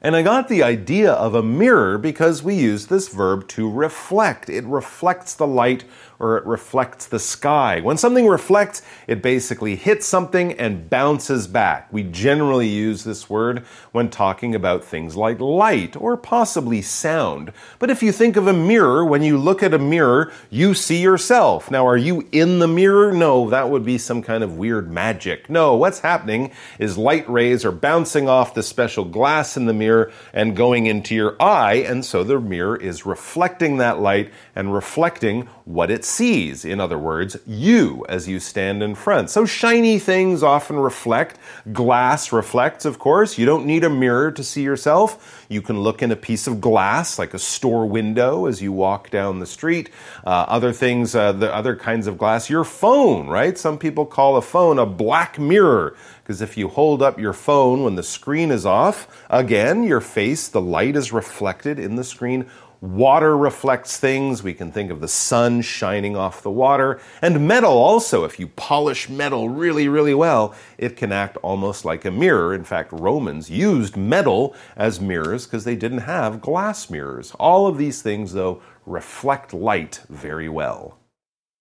And 0.00 0.16
I 0.16 0.22
got 0.22 0.48
the 0.48 0.62
idea 0.62 1.12
of 1.12 1.34
a 1.34 1.42
mirror 1.42 1.98
because 1.98 2.42
we 2.42 2.54
use 2.54 2.86
this 2.86 3.08
verb 3.08 3.46
to 3.48 3.70
reflect. 3.70 4.48
It 4.48 4.64
reflects 4.64 5.34
the 5.34 5.46
light 5.46 5.84
or 6.20 6.36
it 6.36 6.44
reflects 6.44 7.06
the 7.06 7.18
sky. 7.18 7.80
When 7.80 7.96
something 7.96 8.26
reflects, 8.26 8.82
it 9.06 9.22
basically 9.22 9.74
hits 9.74 10.06
something 10.06 10.52
and 10.52 10.88
bounces 10.88 11.46
back. 11.46 11.90
We 11.90 12.02
generally 12.04 12.68
use 12.68 13.02
this 13.02 13.30
word 13.30 13.64
when 13.90 14.10
talking 14.10 14.54
about 14.54 14.84
things 14.84 15.16
like 15.16 15.40
light 15.40 15.96
or 15.96 16.16
possibly 16.16 16.82
sound. 16.82 17.52
But 17.78 17.90
if 17.90 18.02
you 18.02 18.12
think 18.12 18.36
of 18.36 18.46
a 18.46 18.52
mirror, 18.52 19.04
when 19.04 19.22
you 19.22 19.38
look 19.38 19.62
at 19.62 19.74
a 19.74 19.78
mirror, 19.78 20.30
you 20.50 20.74
see 20.74 21.00
yourself. 21.00 21.70
Now, 21.70 21.86
are 21.86 21.96
you 21.96 22.28
in 22.30 22.58
the 22.58 22.68
mirror? 22.68 23.12
No, 23.12 23.48
that 23.48 23.70
would 23.70 23.84
be 23.84 23.96
some 23.96 24.22
kind 24.22 24.44
of 24.44 24.58
weird 24.58 24.90
magic. 24.90 25.48
No, 25.48 25.74
what's 25.74 26.00
happening 26.00 26.52
is 26.78 26.98
light 26.98 27.28
rays 27.28 27.64
are 27.64 27.72
bouncing 27.72 28.28
off 28.28 28.52
the 28.52 28.62
special 28.62 29.06
glass 29.06 29.56
in 29.56 29.64
the 29.64 29.72
mirror 29.72 30.12
and 30.34 30.54
going 30.54 30.84
into 30.84 31.14
your 31.14 31.40
eye, 31.40 31.76
and 31.76 32.04
so 32.04 32.22
the 32.22 32.38
mirror 32.38 32.76
is 32.76 33.06
reflecting 33.06 33.78
that 33.78 34.00
light 34.00 34.30
and 34.54 34.74
reflecting 34.74 35.48
what 35.64 35.90
it 35.90 36.04
sees. 36.10 36.64
In 36.64 36.80
other 36.80 36.98
words, 36.98 37.36
you 37.46 38.04
as 38.08 38.28
you 38.28 38.40
stand 38.40 38.82
in 38.82 38.94
front. 38.94 39.30
So 39.30 39.46
shiny 39.46 39.98
things 39.98 40.42
often 40.42 40.76
reflect. 40.76 41.38
Glass 41.72 42.32
reflects, 42.32 42.84
of 42.84 42.98
course. 42.98 43.38
You 43.38 43.46
don't 43.46 43.66
need 43.66 43.84
a 43.84 43.90
mirror 43.90 44.30
to 44.32 44.42
see 44.42 44.62
yourself. 44.62 45.46
You 45.48 45.62
can 45.62 45.80
look 45.80 46.02
in 46.02 46.10
a 46.10 46.16
piece 46.16 46.46
of 46.46 46.60
glass, 46.60 47.18
like 47.18 47.34
a 47.34 47.38
store 47.38 47.86
window, 47.86 48.46
as 48.46 48.60
you 48.60 48.72
walk 48.72 49.10
down 49.10 49.38
the 49.38 49.46
street. 49.46 49.90
Uh, 50.24 50.44
other 50.48 50.72
things, 50.72 51.14
uh, 51.14 51.32
the 51.32 51.54
other 51.54 51.76
kinds 51.76 52.06
of 52.06 52.18
glass, 52.18 52.50
your 52.50 52.64
phone, 52.64 53.28
right? 53.28 53.56
Some 53.56 53.78
people 53.78 54.06
call 54.06 54.36
a 54.36 54.42
phone 54.42 54.78
a 54.78 54.86
black 54.86 55.38
mirror 55.38 55.96
because 56.30 56.42
if 56.42 56.56
you 56.56 56.68
hold 56.68 57.02
up 57.02 57.18
your 57.18 57.32
phone 57.32 57.82
when 57.82 57.96
the 57.96 58.04
screen 58.04 58.52
is 58.52 58.64
off, 58.64 59.08
again, 59.28 59.82
your 59.82 60.00
face, 60.00 60.46
the 60.46 60.60
light 60.60 60.94
is 60.94 61.12
reflected 61.12 61.78
in 61.78 61.96
the 61.96 62.04
screen. 62.04 62.48
Water 62.80 63.36
reflects 63.36 63.98
things. 63.98 64.42
We 64.42 64.54
can 64.54 64.72
think 64.72 64.90
of 64.90 65.02
the 65.02 65.08
sun 65.08 65.60
shining 65.60 66.16
off 66.16 66.42
the 66.42 66.50
water. 66.50 66.98
And 67.20 67.46
metal 67.46 67.72
also, 67.72 68.24
if 68.24 68.40
you 68.40 68.48
polish 68.48 69.10
metal 69.10 69.50
really, 69.50 69.86
really 69.86 70.14
well, 70.14 70.54
it 70.78 70.96
can 70.96 71.12
act 71.12 71.36
almost 71.38 71.84
like 71.84 72.06
a 72.06 72.10
mirror. 72.10 72.54
In 72.54 72.64
fact, 72.64 72.90
Romans 72.92 73.50
used 73.50 73.98
metal 73.98 74.54
as 74.76 74.98
mirrors 74.98 75.44
because 75.44 75.64
they 75.64 75.76
didn't 75.76 75.98
have 75.98 76.40
glass 76.40 76.88
mirrors. 76.88 77.32
All 77.32 77.66
of 77.66 77.76
these 77.76 78.00
things, 78.00 78.32
though, 78.32 78.62
reflect 78.86 79.52
light 79.52 80.00
very 80.08 80.48
well. 80.48 80.99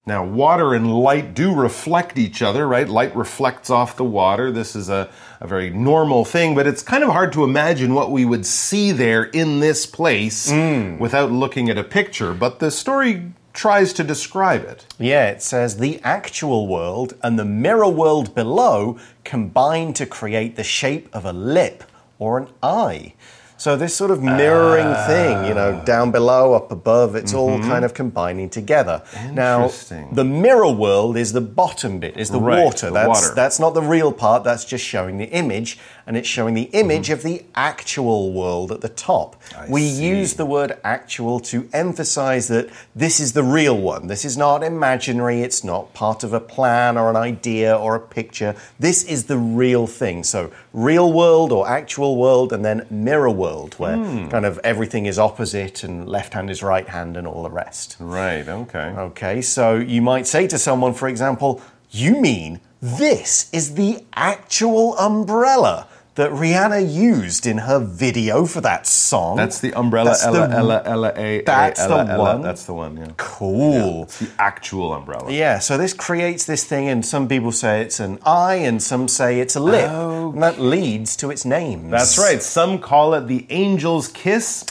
Now, 0.06 0.26
water 0.26 0.74
and 0.74 0.92
light 0.92 1.34
do 1.36 1.54
reflect 1.54 2.18
each 2.18 2.42
other, 2.42 2.68
right? 2.68 2.90
Light 2.90 3.16
reflects 3.16 3.70
off 3.70 3.96
the 3.96 4.04
water. 4.04 4.52
This 4.52 4.76
is 4.76 4.90
a, 4.90 5.10
a 5.40 5.48
very 5.48 5.70
normal 5.70 6.26
thing, 6.26 6.56
but 6.56 6.66
it's 6.66 6.82
kind 6.82 7.04
of 7.04 7.12
hard 7.12 7.32
to 7.34 7.44
imagine 7.44 7.94
what 7.94 8.10
we 8.10 8.26
would 8.26 8.46
see 8.46 8.92
there 8.92 9.26
in 9.26 9.60
this 9.60 9.86
place 9.86 10.52
mm. 10.52 10.98
without 10.98 11.32
looking 11.32 11.70
at 11.70 11.78
a 11.78 11.84
picture. 11.84 12.34
But 12.34 12.60
the 12.60 12.72
story 12.72 13.34
tries 13.54 13.94
to 13.94 14.04
describe 14.04 14.64
it. 14.64 14.86
Yeah, 14.98 15.30
it 15.30 15.42
says 15.42 15.78
the 15.78 16.00
actual 16.02 16.68
world 16.68 17.14
and 17.22 17.38
the 17.38 17.46
mirror 17.46 17.90
world 17.90 18.34
below 18.34 18.98
combine 19.24 19.94
to 19.94 20.06
create 20.06 20.56
the 20.56 20.64
shape 20.64 21.10
of 21.14 21.26
a 21.26 21.34
lip 21.34 21.84
or 22.18 22.38
an 22.38 22.48
eye. 22.64 23.14
So 23.60 23.76
this 23.76 23.94
sort 23.94 24.10
of 24.10 24.24
mirroring 24.24 24.88
ah. 24.88 25.06
thing, 25.06 25.46
you 25.46 25.54
know, 25.54 25.84
down 25.84 26.12
below, 26.12 26.54
up 26.54 26.72
above, 26.72 27.18
it's 27.18 27.34
all 27.34 27.60
mm-hmm. 27.60 27.70
kind 27.70 27.84
of 27.84 27.94
combining 27.94 28.50
together. 28.50 29.04
Now, 29.34 29.68
the 30.14 30.24
mirror 30.24 30.72
world 30.72 31.18
is 31.18 31.34
the 31.34 31.42
bottom 31.42 32.00
bit, 32.00 32.16
is 32.16 32.30
the 32.30 32.40
Right, 32.40 32.64
water. 32.64 32.88
the 32.88 32.94
that's 32.94 33.08
water. 33.08 33.36
that's 33.36 33.60
not 33.60 33.74
the 33.74 33.82
real 33.82 34.14
part. 34.14 34.46
That's 34.46 34.64
just 34.64 34.86
showing 34.86 35.18
the 35.18 35.26
image, 35.26 35.78
and 36.10 36.18
it's 36.18 36.28
showing 36.28 36.56
the 36.56 36.66
mm-hmm. 36.66 36.76
image 36.76 37.12
of 37.12 37.22
the 37.22 37.44
actual 37.54 38.34
world 38.34 38.72
at 38.72 38.82
the 38.82 38.90
top. 38.90 39.40
we 39.70 39.88
see. 39.88 40.08
use 40.08 40.34
the 40.34 40.46
word 40.46 40.76
actual 40.84 41.40
to 41.40 41.70
emphasize 41.72 42.48
that 42.48 42.68
this 42.96 43.20
is 43.20 43.34
the 43.34 43.44
real 43.44 43.78
one. 43.78 44.08
This 44.08 44.26
is 44.26 44.36
not 44.36 44.64
imaginary. 44.64 45.44
It's 45.44 45.64
not 45.64 45.94
part 45.94 46.24
of 46.24 46.34
a 46.34 46.40
plan 46.40 46.98
or 46.98 47.12
an 47.12 47.16
idea 47.16 47.78
or 47.78 47.94
a 47.94 48.00
picture. 48.00 48.56
This 48.80 49.04
is 49.04 49.26
the 49.26 49.38
real 49.38 49.86
thing. 49.86 50.24
So 50.24 50.52
real 50.74 51.14
world 51.14 51.52
or 51.52 51.70
actual 51.70 52.18
world, 52.18 52.54
and 52.54 52.66
then 52.66 52.88
mirror 52.90 53.30
world, 53.30 53.76
where 53.76 53.98
hmm. 53.98 54.30
kind 54.30 54.48
of 54.48 54.60
everything 54.64 55.06
is 55.06 55.20
opposite 55.20 55.84
and 55.84 56.10
left 56.10 56.34
hand 56.34 56.50
is 56.50 56.64
right 56.64 56.88
hand 56.88 57.18
and 57.18 57.28
all 57.28 57.44
the 57.44 57.52
rest. 57.52 57.98
Right, 58.00 58.48
okay. 58.48 58.96
Okay, 58.98 59.42
so 59.44 59.76
you 59.76 60.02
might 60.02 60.26
say 60.26 60.48
to 60.48 60.58
someone, 60.58 60.96
for 60.96 61.08
example, 61.08 61.62
you 61.92 62.20
mean 62.20 62.62
this 62.82 63.50
is 63.54 63.76
the 63.76 64.04
actual 64.14 64.98
umbrella 64.98 65.88
that 66.20 66.32
Rihanna 66.32 66.94
used 66.94 67.48
in 67.48 67.60
her 67.60 67.80
video 67.80 68.46
for 68.46 68.62
that 68.62 68.86
song? 68.86 69.38
That's 69.38 69.60
the 69.60 69.74
umbrella, 69.74 70.10
That's 70.12 70.26
Ella, 70.26 70.48
the- 70.48 70.56
Ella, 70.56 70.82
Ella, 70.86 71.14
A, 71.16 71.40
A, 71.40 71.44
That's 71.44 71.80
Ella, 71.80 72.06
the 72.06 72.12
Ella. 72.12 72.24
one. 72.34 72.42
That's 72.42 72.64
the 72.66 72.74
one, 72.74 72.98
yeah. 72.98 73.08
cool. 73.18 74.04
It's 74.04 74.20
the 74.20 74.30
actual 74.38 74.94
umbrella. 74.94 75.32
Yeah, 75.32 75.60
so 75.60 75.78
this 75.78 75.94
creates 75.94 76.46
this 76.46 76.64
thing, 76.66 76.88
and 76.90 77.06
some 77.06 77.28
people 77.28 77.52
say 77.52 77.82
it's 77.82 78.00
an 78.00 78.20
eye, 78.26 78.56
and 78.56 78.84
some 78.84 79.08
say 79.08 79.40
it's 79.40 79.56
a 79.56 79.60
lip. 79.62 79.90
And 79.90 80.44
that 80.44 80.60
leads 80.60 81.16
to 81.18 81.32
its 81.32 81.46
name. 81.46 81.90
That's 81.90 82.18
right. 82.18 82.42
Some 82.42 82.80
call 82.80 83.14
it 83.14 83.28
the 83.28 83.46
angel's 83.50 84.08
kiss. 84.10 84.66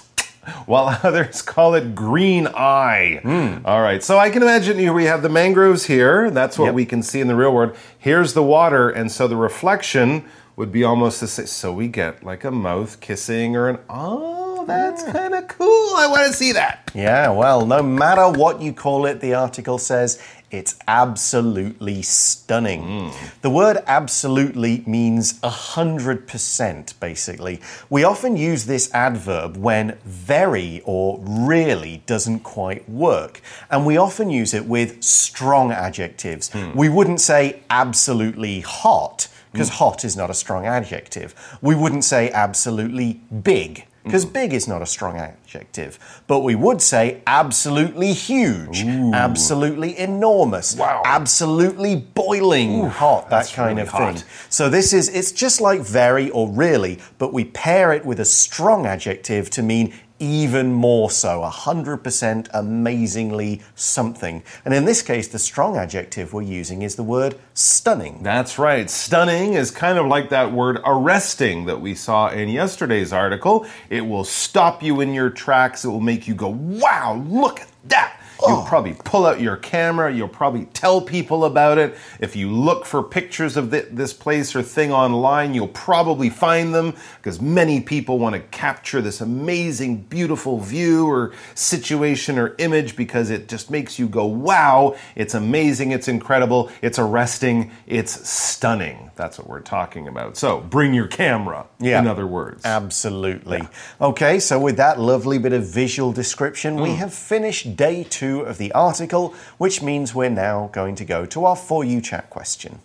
While 0.64 0.98
others 1.02 1.42
call 1.42 1.74
it 1.74 1.94
green 1.94 2.46
eye. 2.46 3.20
Hmm. 3.22 3.66
All 3.66 3.82
right. 3.82 4.02
So 4.02 4.18
I 4.18 4.30
can 4.30 4.42
imagine 4.42 4.78
here 4.78 4.94
we 4.94 5.04
have 5.04 5.20
the 5.22 5.28
mangroves 5.28 5.84
here. 5.84 6.30
That's 6.30 6.58
what 6.58 6.66
Yep. 6.66 6.74
we 6.74 6.86
can 6.86 7.02
see 7.02 7.20
in 7.20 7.28
the 7.28 7.36
real 7.36 7.52
world. 7.52 7.76
Here's 7.98 8.32
the 8.32 8.42
water. 8.42 8.88
And 8.88 9.12
so 9.12 9.28
the 9.28 9.36
reflection 9.36 10.24
would 10.58 10.72
be 10.72 10.82
almost 10.82 11.20
the 11.20 11.28
same. 11.28 11.46
So 11.46 11.72
we 11.72 11.86
get 11.86 12.24
like 12.24 12.42
a 12.42 12.50
mouth 12.50 13.00
kissing 13.00 13.54
or 13.54 13.68
an, 13.68 13.78
oh, 13.88 14.64
that's 14.66 15.04
kind 15.04 15.34
of 15.34 15.46
cool. 15.46 15.94
I 15.94 16.08
want 16.08 16.26
to 16.26 16.32
see 16.32 16.52
that. 16.52 16.90
Yeah, 16.94 17.30
well, 17.30 17.64
no 17.64 17.80
matter 17.80 18.28
what 18.28 18.60
you 18.60 18.72
call 18.72 19.06
it, 19.06 19.20
the 19.20 19.34
article 19.34 19.78
says 19.78 20.20
it's 20.50 20.76
absolutely 20.88 22.02
stunning. 22.02 22.82
Mm. 22.82 23.40
The 23.42 23.50
word 23.50 23.78
absolutely 23.86 24.82
means 24.84 25.38
a 25.44 25.50
hundred 25.50 26.26
percent, 26.26 26.94
basically. 26.98 27.60
We 27.88 28.02
often 28.02 28.36
use 28.36 28.66
this 28.66 28.92
adverb 28.92 29.56
when 29.56 29.96
very 30.04 30.82
or 30.84 31.20
really 31.22 32.02
doesn't 32.06 32.40
quite 32.40 32.88
work. 32.88 33.42
And 33.70 33.86
we 33.86 33.96
often 33.96 34.28
use 34.28 34.54
it 34.54 34.66
with 34.66 35.04
strong 35.04 35.70
adjectives. 35.70 36.50
Hmm. 36.50 36.72
We 36.76 36.88
wouldn't 36.88 37.20
say 37.20 37.62
absolutely 37.70 38.60
hot, 38.60 39.28
because 39.52 39.68
hot 39.70 40.04
is 40.04 40.16
not 40.16 40.30
a 40.30 40.34
strong 40.34 40.66
adjective. 40.66 41.34
We 41.62 41.74
wouldn't 41.74 42.04
say 42.04 42.30
absolutely 42.30 43.20
big 43.42 43.86
because 44.04 44.24
big 44.24 44.54
is 44.54 44.66
not 44.66 44.80
a 44.80 44.86
strong 44.86 45.16
adjective. 45.18 45.98
But 46.26 46.40
we 46.40 46.54
would 46.54 46.80
say 46.80 47.20
absolutely 47.26 48.14
huge, 48.14 48.82
absolutely 49.12 49.98
enormous, 49.98 50.76
Wow. 50.76 51.02
absolutely 51.04 51.96
boiling 51.96 52.86
hot, 52.86 53.28
that 53.28 53.52
kind 53.52 53.76
really 53.76 53.82
of 53.82 53.88
hot. 53.88 54.14
thing. 54.20 54.28
So 54.48 54.70
this 54.70 54.94
is, 54.94 55.08
it's 55.10 55.30
just 55.32 55.60
like 55.60 55.80
very 55.82 56.30
or 56.30 56.48
really, 56.48 57.00
but 57.18 57.34
we 57.34 57.44
pair 57.44 57.92
it 57.92 58.06
with 58.06 58.18
a 58.20 58.24
strong 58.24 58.86
adjective 58.86 59.50
to 59.50 59.62
mean 59.62 59.92
even 60.18 60.72
more 60.72 61.10
so, 61.10 61.40
100% 61.42 62.48
amazingly 62.52 63.62
something. 63.74 64.42
And 64.64 64.74
in 64.74 64.84
this 64.84 65.02
case, 65.02 65.28
the 65.28 65.38
strong 65.38 65.76
adjective 65.76 66.32
we're 66.32 66.42
using 66.42 66.82
is 66.82 66.96
the 66.96 67.02
word 67.02 67.38
stunning. 67.54 68.22
That's 68.22 68.58
right. 68.58 68.88
Stunning 68.90 69.54
is 69.54 69.70
kind 69.70 69.98
of 69.98 70.06
like 70.06 70.30
that 70.30 70.52
word 70.52 70.80
arresting 70.84 71.66
that 71.66 71.80
we 71.80 71.94
saw 71.94 72.30
in 72.30 72.48
yesterday's 72.48 73.12
article. 73.12 73.66
It 73.90 74.02
will 74.02 74.24
stop 74.24 74.82
you 74.82 75.00
in 75.00 75.14
your 75.14 75.30
tracks. 75.30 75.84
It 75.84 75.88
will 75.88 76.00
make 76.00 76.26
you 76.26 76.34
go, 76.34 76.48
wow, 76.48 77.22
look 77.28 77.60
at 77.60 77.68
that. 77.86 78.20
You'll 78.46 78.58
oh. 78.58 78.64
probably 78.68 78.94
pull 79.04 79.26
out 79.26 79.40
your 79.40 79.56
camera. 79.56 80.12
You'll 80.14 80.28
probably 80.28 80.66
tell 80.66 81.00
people 81.00 81.44
about 81.44 81.78
it. 81.78 81.96
If 82.20 82.36
you 82.36 82.50
look 82.50 82.84
for 82.84 83.02
pictures 83.02 83.56
of 83.56 83.70
thi- 83.70 83.86
this 83.90 84.12
place 84.12 84.54
or 84.54 84.62
thing 84.62 84.92
online, 84.92 85.54
you'll 85.54 85.68
probably 85.68 86.30
find 86.30 86.72
them 86.74 86.94
because 87.16 87.40
many 87.40 87.80
people 87.80 88.18
want 88.18 88.34
to 88.34 88.40
capture 88.40 89.00
this 89.00 89.20
amazing, 89.20 90.02
beautiful 90.02 90.60
view 90.60 91.08
or 91.08 91.32
situation 91.54 92.38
or 92.38 92.54
image 92.58 92.94
because 92.94 93.30
it 93.30 93.48
just 93.48 93.70
makes 93.70 93.98
you 93.98 94.08
go, 94.08 94.24
wow, 94.24 94.94
it's 95.16 95.34
amazing, 95.34 95.90
it's 95.90 96.06
incredible, 96.06 96.70
it's 96.80 96.98
arresting, 96.98 97.72
it's 97.86 98.28
stunning. 98.28 99.10
That's 99.16 99.36
what 99.36 99.48
we're 99.48 99.60
talking 99.60 100.06
about. 100.06 100.36
So 100.36 100.60
bring 100.60 100.94
your 100.94 101.08
camera, 101.08 101.66
Yeah. 101.80 101.98
in 101.98 102.06
other 102.06 102.26
words. 102.26 102.64
Absolutely. 102.64 103.66
Okay, 104.00 104.38
so 104.38 104.60
with 104.60 104.76
that 104.76 105.00
lovely 105.00 105.38
bit 105.38 105.52
of 105.52 105.66
visual 105.66 106.12
description, 106.12 106.76
we 106.76 106.90
mm. 106.90 106.96
have 106.96 107.12
finished 107.12 107.74
day 107.74 108.04
two 108.04 108.27
of 108.36 108.58
the 108.58 108.70
article, 108.72 109.34
which 109.56 109.80
means 109.82 110.14
we're 110.14 110.28
now 110.28 110.68
going 110.72 110.94
to 110.96 111.04
go 111.04 111.24
to 111.26 111.44
our 111.44 111.56
For 111.56 111.84
You 111.84 112.00
chat 112.00 112.28
question. 112.30 112.80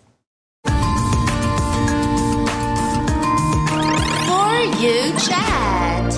For 0.64 0.72
you 4.82 5.12
chat. 5.18 6.12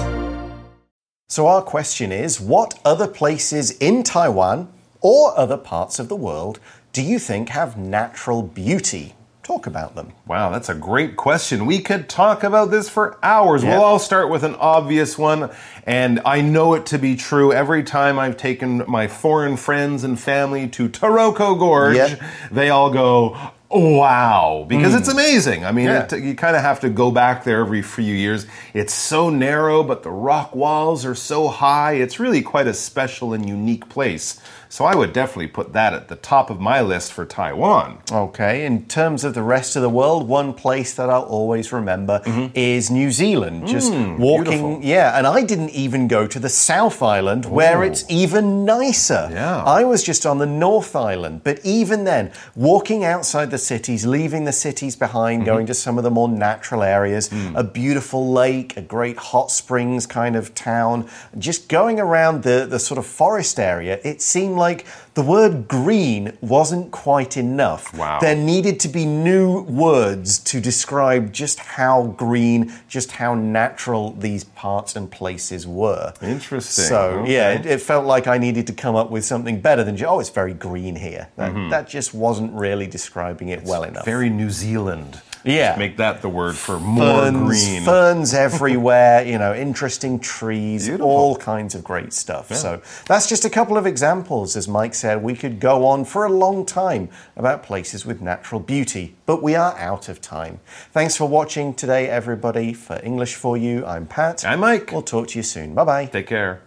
So, 1.29 1.49
our 1.49 1.63
question 1.63 2.13
is 2.13 2.41
What 2.41 2.79
other 2.85 3.09
places 3.09 3.73
in 3.73 4.05
Taiwan 4.05 4.73
or 5.01 5.37
other 5.37 5.57
parts 5.57 5.99
of 5.99 6.09
the 6.09 6.17
world 6.17 6.61
do 6.93 7.03
you 7.03 7.19
think 7.19 7.51
have 7.51 7.77
natural 7.77 8.41
beauty? 8.43 9.16
Talk 9.47 9.69
about 9.69 9.95
them. 9.95 10.13
Wow, 10.27 10.51
that's 10.51 10.69
a 10.69 10.75
great 10.75 11.15
question. 11.15 11.67
We 11.67 11.79
could 11.79 12.09
talk 12.09 12.43
about 12.43 12.73
this 12.73 12.89
for 12.89 13.17
hours. 13.23 13.63
Yeah. 13.63 13.77
We'll 13.77 13.85
all 13.85 14.01
start 14.01 14.29
with 14.29 14.43
an 14.43 14.57
obvious 14.57 15.17
one, 15.17 15.51
and 15.85 16.21
I 16.25 16.41
know 16.41 16.75
it 16.75 16.87
to 16.87 16.99
be 16.99 17.15
true. 17.15 17.53
Every 17.53 17.85
time 17.85 18.19
I've 18.19 18.37
taken 18.37 18.83
my 18.89 19.07
foreign 19.07 19.57
friends 19.57 20.03
and 20.03 20.19
family 20.19 20.67
to 20.71 20.89
Taroko 20.89 21.57
Gorge, 21.57 21.95
Yeah. 21.95 22.17
they 22.51 22.71
all 22.71 22.91
go, 22.91 23.37
Wow, 23.71 24.65
because 24.69 24.93
hmm. 24.93 24.99
it's 24.99 25.09
amazing. 25.09 25.65
I 25.65 25.71
mean, 25.71 25.87
Yeah. 25.87 26.09
it, 26.11 26.23
you 26.25 26.35
kind 26.35 26.57
of 26.57 26.63
have 26.63 26.81
to 26.81 26.89
go 26.89 27.13
back 27.13 27.45
there 27.45 27.61
every 27.61 27.83
few 27.83 28.15
years. 28.15 28.47
It's 28.75 28.95
so 28.95 29.31
narrow, 29.31 29.85
but 29.85 30.03
the 30.03 30.11
rock 30.11 30.57
walls 30.57 31.05
are 31.05 31.15
so 31.15 31.47
high. 31.47 31.93
It's 31.93 32.19
really 32.19 32.43
quite 32.43 32.67
a 32.67 32.75
special 32.75 33.33
and 33.33 33.49
unique 33.49 33.89
place. 33.89 34.41
So 34.69 34.85
I 34.85 34.95
would 34.95 35.13
definitely 35.13 35.49
put 35.49 35.73
that 35.73 35.93
at 35.93 36.09
the 36.09 36.17
top 36.17 36.51
of 36.51 36.61
my 36.61 36.81
list 36.81 37.13
for 37.13 37.25
Taiwan. 37.25 37.99
Okay, 38.11 38.67
in 38.67 38.87
terms 38.87 39.25
of 39.25 39.35
the 39.35 39.43
rest 39.43 39.77
of 39.77 39.83
the 39.83 39.89
world, 39.89 40.29
one 40.29 40.53
place 40.55 40.95
that 40.95 41.09
I'll 41.09 41.23
always 41.23 41.73
remember 41.73 42.21
mm-hmm. 42.25 42.53
is 42.55 42.91
New 42.91 43.11
Zealand. 43.11 43.67
Just 43.67 43.93
mm, 43.93 44.19
walking, 44.19 44.45
beautiful. 44.45 44.81
yeah, 44.83 45.17
and 45.17 45.27
I 45.27 45.43
didn't 45.43 45.71
even 45.71 46.09
go 46.09 46.27
to 46.27 46.39
the 46.39 46.49
South 46.49 47.03
Island 47.03 47.47
where 47.47 47.85
it's 47.85 48.05
even 48.09 48.65
nicer. 48.65 49.29
Yeah. 49.33 49.63
I 49.63 49.85
was 49.85 50.03
just 50.03 50.27
on 50.27 50.39
the 50.39 50.47
North 50.47 50.95
Island, 50.97 51.43
but 51.45 51.61
even 51.65 52.05
then, 52.05 52.33
walking 52.55 53.05
outside 53.05 53.51
the 53.51 53.59
cities, 53.59 54.05
leaving 54.07 54.45
the 54.45 54.53
cities 54.53 54.97
behind, 54.97 55.43
mm-hmm. 55.43 55.47
going 55.47 55.67
to 55.67 55.75
some 55.75 55.99
of 55.99 56.05
the 56.05 56.11
more 56.11 56.29
natural 56.29 56.83
areas, 56.83 57.29
mm. 57.29 57.57
a 57.57 57.65
beautiful 57.65 58.33
lake, 58.33 58.77
a 58.77 58.83
great 58.83 59.17
hot 59.17 59.51
springs 59.51 60.07
kind 60.07 60.37
of 60.37 60.55
town, 60.55 61.09
just 61.39 61.69
going 61.69 62.01
around 62.01 62.43
the, 62.43 62.67
the 62.69 62.79
sort 62.79 62.99
of 62.99 63.07
forest 63.07 63.59
area, 63.59 64.01
it 64.05 64.23
seemed 64.57 64.61
like 64.61 64.87
the 65.15 65.23
word 65.23 65.69
green 65.69 66.37
wasn't 66.41 66.91
quite 66.91 67.37
enough. 67.37 67.95
Wow. 67.97 68.19
There 68.21 68.37
needed 68.37 68.81
to 68.81 68.89
be 68.89 69.05
new 69.05 69.63
words 69.63 70.39
to 70.51 70.61
describe 70.61 71.33
just 71.33 71.59
how 71.59 72.15
green, 72.17 72.73
just 72.89 73.13
how 73.13 73.35
natural 73.35 74.13
these 74.13 74.45
parts 74.45 74.97
and 74.97 75.11
places 75.11 75.67
were. 75.67 76.13
Interesting. 76.23 76.85
So, 76.85 77.21
Okay. 77.21 77.33
yeah, 77.33 77.53
it, 77.53 77.67
it 77.67 77.81
felt 77.81 78.07
like 78.07 78.27
I 78.27 78.39
needed 78.39 78.67
to 78.67 78.73
come 78.73 78.97
up 78.97 79.11
with 79.11 79.25
something 79.25 79.61
better 79.61 79.85
than, 79.85 79.97
ju- 79.97 80.07
oh, 80.07 80.21
it's 80.21 80.31
very 80.31 80.55
green 80.55 80.97
here. 80.97 81.29
That, 81.37 81.53
mm-hmm. 81.53 81.71
that 81.71 81.89
just 81.89 82.15
wasn't 82.15 82.53
really 82.53 82.87
describing 82.87 83.49
it 83.49 83.63
well 83.65 83.85
enough. 83.85 84.05
Very 84.05 84.31
New 84.31 84.51
Zealand. 84.51 85.21
Yeah. 85.47 85.69
Just 85.69 85.79
make 85.79 85.97
that 85.99 86.23
the 86.23 86.29
word 86.29 86.57
for 86.57 86.81
more 86.81 87.23
ferns, 87.23 87.39
green. 87.65 87.85
ferns 87.85 88.35
everywhere, 88.49 89.25
you 89.25 89.39
know, 89.39 89.55
interesting 89.55 90.19
trees, 90.19 90.87
Beautiful. 90.89 91.09
all 91.09 91.37
kinds 91.37 91.75
of 91.75 91.85
great 91.85 92.13
stuff. 92.13 92.53
So 92.53 92.83
that's 93.07 93.29
just 93.29 93.45
a 93.45 93.51
couple 93.51 93.77
of 93.79 93.87
examples. 93.87 94.57
As 94.57 94.67
Mike 94.67 94.95
said, 94.95 95.23
we 95.23 95.35
could 95.35 95.61
go 95.61 95.87
on 95.87 96.05
for 96.05 96.25
a 96.25 96.29
long 96.31 96.67
time 96.67 97.09
about 97.37 97.63
places 97.63 98.05
with 98.05 98.21
natural 98.21 98.61
beauty, 98.61 99.15
but 99.25 99.43
we 99.43 99.55
are 99.55 99.77
out 99.79 100.09
of 100.09 100.21
time. 100.21 100.61
Thanks 100.93 101.17
for 101.17 101.29
watching 101.29 101.75
today, 101.75 102.09
everybody. 102.09 102.73
For 102.73 103.01
English 103.05 103.37
for 103.37 103.57
You, 103.57 103.87
I'm 103.87 104.07
Pat. 104.07 104.45
I'm 104.45 104.61
Mike. 104.61 104.91
We'll 104.93 105.03
talk 105.03 105.29
to 105.29 105.39
you 105.39 105.43
soon. 105.43 105.75
Bye 105.75 105.85
bye. 105.85 106.07
Take 106.07 106.27
care. 106.27 106.63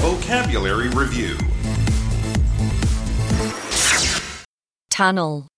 Vocabulary 0.00 0.88
Review 0.88 1.36
tunnel, 4.92 5.48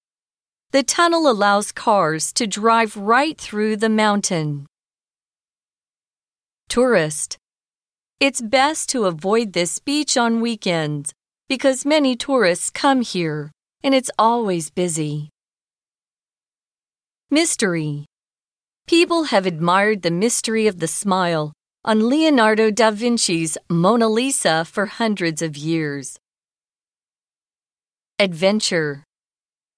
The 0.70 0.84
tunnel 0.84 1.28
allows 1.28 1.72
cars 1.72 2.32
to 2.34 2.46
drive 2.46 2.96
right 2.96 3.36
through 3.36 3.76
the 3.78 3.88
mountain. 3.88 4.66
Tourist. 6.68 7.36
It's 8.20 8.40
best 8.40 8.88
to 8.90 9.06
avoid 9.06 9.52
this 9.52 9.80
beach 9.80 10.16
on 10.16 10.40
weekends 10.40 11.12
because 11.48 11.84
many 11.84 12.14
tourists 12.14 12.70
come 12.70 13.00
here 13.02 13.50
and 13.82 13.92
it's 13.92 14.10
always 14.18 14.70
busy. 14.70 15.30
Mystery. 17.30 18.06
People 18.86 19.24
have 19.24 19.46
admired 19.46 20.02
the 20.02 20.12
mystery 20.12 20.68
of 20.68 20.78
the 20.78 20.88
smile 20.88 21.52
on 21.84 22.08
Leonardo 22.08 22.70
da 22.70 22.92
Vinci's 22.92 23.58
Mona 23.68 24.08
Lisa 24.08 24.64
for 24.64 24.86
hundreds 24.86 25.42
of 25.42 25.56
years. 25.56 26.18
Adventure. 28.20 29.02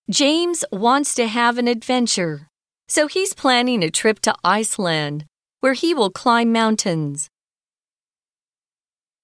James 0.09 0.65
wants 0.71 1.17
to 1.17 1.27
have 1.27 1.59
an 1.59 1.67
adventure, 1.67 2.47
so 2.87 3.09
he's 3.09 3.35
planning 3.35 3.83
a 3.83 3.91
trip 3.91 4.21
to 4.21 4.33
Iceland 4.45 5.25
where 5.61 5.73
he 5.73 5.95
will 5.95 6.11
climb 6.11 6.53
mountains. 6.53 7.29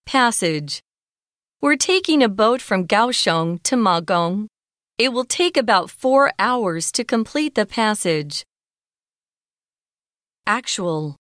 Passage. 0.06 0.82
We're 1.60 1.76
taking 1.76 2.20
a 2.20 2.28
boat 2.28 2.60
from 2.60 2.88
Kaohsiung 2.88 3.62
to 3.62 3.76
Magong. 3.76 4.48
It 4.98 5.12
will 5.12 5.24
take 5.24 5.56
about 5.56 5.88
four 5.88 6.32
hours 6.36 6.90
to 6.92 7.04
complete 7.04 7.54
the 7.54 7.64
passage. 7.64 8.44
Actual. 10.48 11.14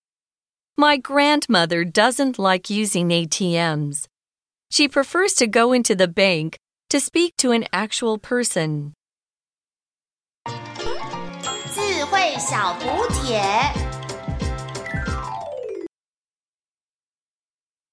My 0.76 0.96
grandmother 0.96 1.84
doesn't 1.84 2.36
like 2.36 2.68
using 2.68 3.10
ATMs. 3.10 4.08
She 4.72 4.88
prefers 4.88 5.34
to 5.34 5.46
go 5.46 5.72
into 5.72 5.94
the 5.94 6.08
bank 6.08 6.58
to 6.90 6.98
speak 6.98 7.36
to 7.36 7.52
an 7.52 7.66
actual 7.72 8.18
person. 8.18 8.94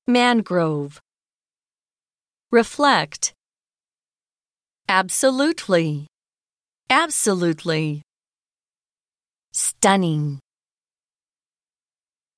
Mangrove. 0.07 0.99
Reflect. 2.51 3.33
Absolutely. 4.87 6.05
Absolutely. 6.91 8.03
Stunning. 9.51 10.39